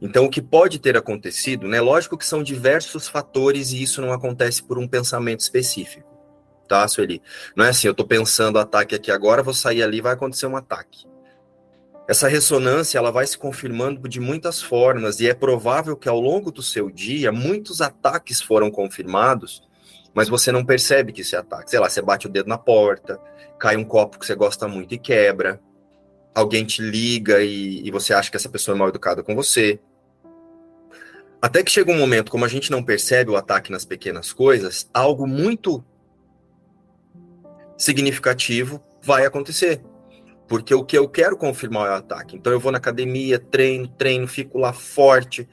[0.00, 1.80] Então o que pode ter acontecido, né?
[1.80, 6.08] Lógico que são diversos fatores e isso não acontece por um pensamento específico,
[6.68, 7.22] tá, Sueli?
[7.56, 10.56] Não é assim, eu estou pensando ataque aqui agora, vou sair ali, vai acontecer um
[10.56, 11.06] ataque.
[12.08, 16.50] Essa ressonância ela vai se confirmando de muitas formas e é provável que ao longo
[16.50, 19.62] do seu dia muitos ataques foram confirmados,
[20.14, 21.70] mas você não percebe que isso é ataque.
[21.70, 23.20] Sei lá, você bate o dedo na porta,
[23.58, 25.60] cai um copo que você gosta muito e quebra,
[26.34, 29.78] alguém te liga e, e você acha que essa pessoa é mal educada com você.
[31.42, 34.88] Até que chega um momento, como a gente não percebe o ataque nas pequenas coisas,
[34.94, 35.84] algo muito
[37.78, 39.80] significativo vai acontecer.
[40.48, 42.36] Porque o que eu quero confirmar é o ataque.
[42.36, 45.48] Então eu vou na academia, treino, treino, fico lá forte,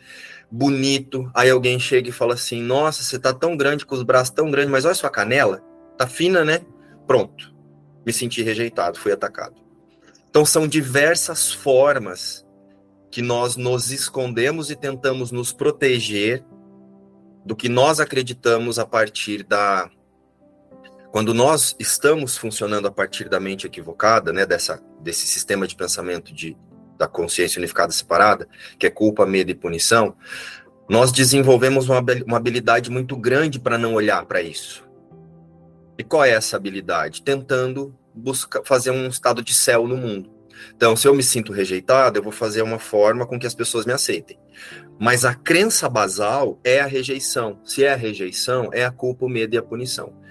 [0.49, 1.29] bonito.
[1.35, 4.49] Aí alguém chega e fala assim: Nossa, você tá tão grande, com os braços tão
[4.49, 5.61] grandes, mas olha sua canela,
[5.97, 6.61] tá fina, né?
[7.05, 7.53] Pronto.
[8.05, 9.55] Me senti rejeitado, fui atacado.
[10.29, 12.45] Então são diversas formas
[13.11, 16.43] que nós nos escondemos e tentamos nos proteger
[17.45, 19.89] do que nós acreditamos a partir da
[21.15, 26.33] quando nós estamos funcionando a partir da mente equivocada, né, dessa, desse sistema de pensamento
[26.33, 26.57] de,
[26.97, 30.13] da consciência unificada separada, que é culpa, medo e punição,
[30.89, 34.85] nós desenvolvemos uma, uma habilidade muito grande para não olhar para isso.
[35.97, 37.21] E qual é essa habilidade?
[37.21, 40.29] Tentando buscar fazer um estado de céu no mundo.
[40.75, 43.85] Então, se eu me sinto rejeitado, eu vou fazer uma forma com que as pessoas
[43.85, 44.37] me aceitem.
[44.99, 47.61] Mas a crença basal é a rejeição.
[47.63, 50.24] Se é a rejeição, é a culpa, o medo e a punição.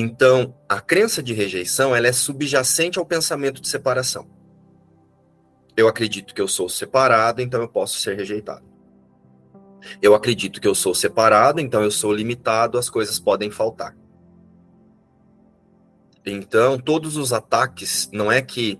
[0.00, 4.30] Então, a crença de rejeição ela é subjacente ao pensamento de separação.
[5.76, 8.64] Eu acredito que eu sou separado, então eu posso ser rejeitado.
[10.00, 13.96] Eu acredito que eu sou separado, então eu sou limitado, as coisas podem faltar.
[16.24, 18.78] Então, todos os ataques, não é que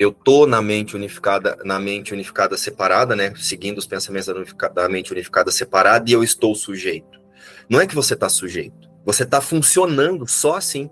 [0.00, 4.26] eu tô na mente unificada, na mente unificada separada, né, seguindo os pensamentos
[4.74, 7.20] da mente unificada separada e eu estou sujeito.
[7.68, 8.89] Não é que você está sujeito.
[9.10, 10.88] Você está funcionando só assim.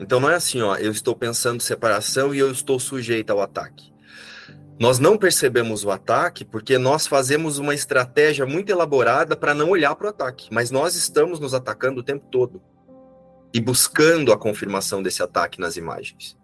[0.00, 3.92] Então não é assim, ó, eu estou pensando separação e eu estou sujeito ao ataque.
[4.80, 9.94] Nós não percebemos o ataque porque nós fazemos uma estratégia muito elaborada para não olhar
[9.94, 12.62] para o ataque, mas nós estamos nos atacando o tempo todo
[13.52, 16.38] e buscando a confirmação desse ataque nas imagens.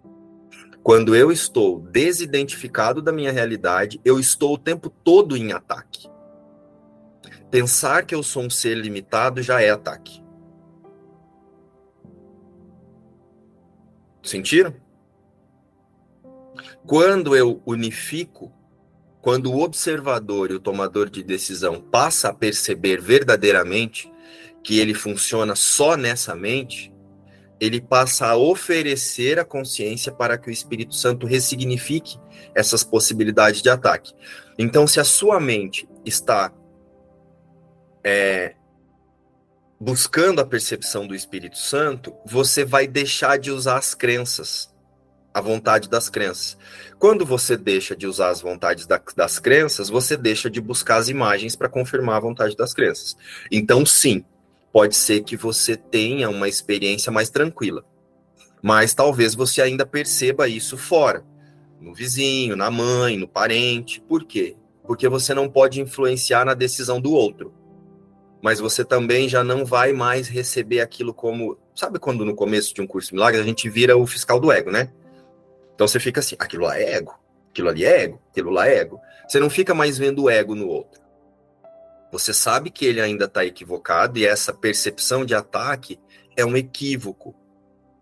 [0.82, 6.06] Quando eu estou desidentificado da minha realidade, eu estou o tempo todo em ataque.
[7.50, 10.22] Pensar que eu sou um ser limitado já é ataque.
[14.22, 14.74] Sentiram?
[16.86, 18.52] Quando eu unifico,
[19.22, 24.12] quando o observador e o tomador de decisão passa a perceber verdadeiramente
[24.62, 26.92] que ele funciona só nessa mente,
[27.60, 32.18] ele passa a oferecer a consciência para que o Espírito Santo ressignifique
[32.54, 34.12] essas possibilidades de ataque.
[34.58, 36.52] Então, se a sua mente está
[38.04, 38.54] é,
[39.80, 44.74] buscando a percepção do Espírito Santo, você vai deixar de usar as crenças,
[45.32, 46.58] a vontade das crenças.
[46.98, 51.08] Quando você deixa de usar as vontades da, das crenças, você deixa de buscar as
[51.08, 53.16] imagens para confirmar a vontade das crenças.
[53.50, 54.24] Então, sim,
[54.72, 57.84] pode ser que você tenha uma experiência mais tranquila.
[58.60, 61.24] Mas talvez você ainda perceba isso fora,
[61.80, 64.00] no vizinho, na mãe, no parente.
[64.00, 64.56] Por quê?
[64.84, 67.54] Porque você não pode influenciar na decisão do outro.
[68.42, 71.58] Mas você também já não vai mais receber aquilo como.
[71.74, 74.52] Sabe quando no começo de um curso de milagres a gente vira o fiscal do
[74.52, 74.92] ego, né?
[75.74, 77.18] Então você fica assim: aquilo lá é ego,
[77.50, 79.00] aquilo ali é ego, aquilo lá é ego.
[79.28, 81.00] Você não fica mais vendo o ego no outro.
[82.10, 86.00] Você sabe que ele ainda está equivocado e essa percepção de ataque
[86.36, 87.34] é um equívoco,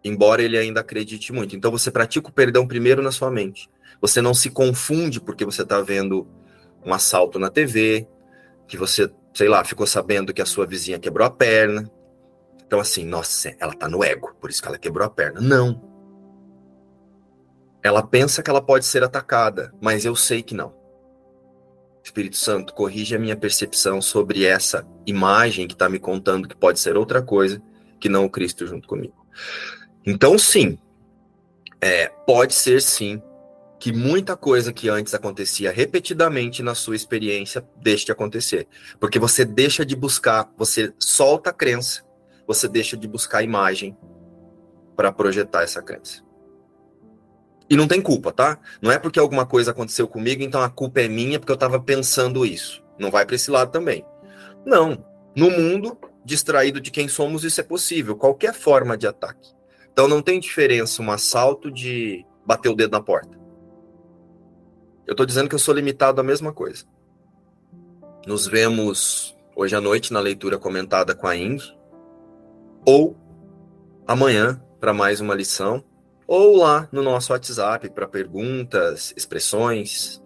[0.04, 1.56] embora ele ainda acredite muito.
[1.56, 3.68] Então você pratica o perdão primeiro na sua mente.
[4.00, 6.28] Você não se confunde porque você está vendo
[6.84, 8.06] um assalto na TV,
[8.68, 11.90] que você, sei lá, ficou sabendo que a sua vizinha quebrou a perna.
[12.66, 15.42] Então, assim, nossa, ela está no ego, por isso que ela quebrou a perna.
[15.42, 15.78] Não.
[17.82, 20.74] Ela pensa que ela pode ser atacada, mas eu sei que não.
[22.02, 26.80] Espírito Santo, corrige a minha percepção sobre essa imagem que está me contando que pode
[26.80, 27.60] ser outra coisa
[28.00, 29.26] que não o Cristo junto comigo.
[30.06, 30.78] Então, sim,
[31.78, 33.20] é, pode ser sim
[33.86, 38.66] que muita coisa que antes acontecia repetidamente na sua experiência deixe de acontecer.
[38.98, 42.02] Porque você deixa de buscar, você solta a crença,
[42.48, 43.96] você deixa de buscar a imagem
[44.96, 46.20] para projetar essa crença.
[47.70, 48.58] E não tem culpa, tá?
[48.82, 51.78] Não é porque alguma coisa aconteceu comigo, então a culpa é minha porque eu estava
[51.78, 52.82] pensando isso.
[52.98, 54.04] Não vai para esse lado também.
[54.64, 55.06] Não.
[55.36, 58.16] No mundo distraído de quem somos, isso é possível.
[58.16, 59.54] Qualquer forma de ataque.
[59.92, 63.45] Então não tem diferença um assalto de bater o dedo na porta.
[65.06, 66.84] Eu estou dizendo que eu sou limitado à mesma coisa.
[68.26, 71.62] Nos vemos hoje à noite na leitura comentada com a Ing,
[72.84, 73.16] ou
[74.06, 75.84] amanhã para mais uma lição
[76.26, 80.20] ou lá no nosso WhatsApp para perguntas, expressões,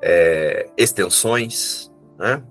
[0.00, 2.42] é, extensões, né?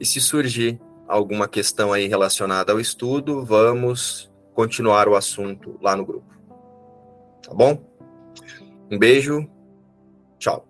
[0.00, 6.04] E se surgir alguma questão aí relacionada ao estudo, vamos continuar o assunto lá no
[6.04, 6.34] grupo.
[7.42, 7.84] Tá bom?
[8.90, 9.46] Um beijo,
[10.38, 10.66] tchau.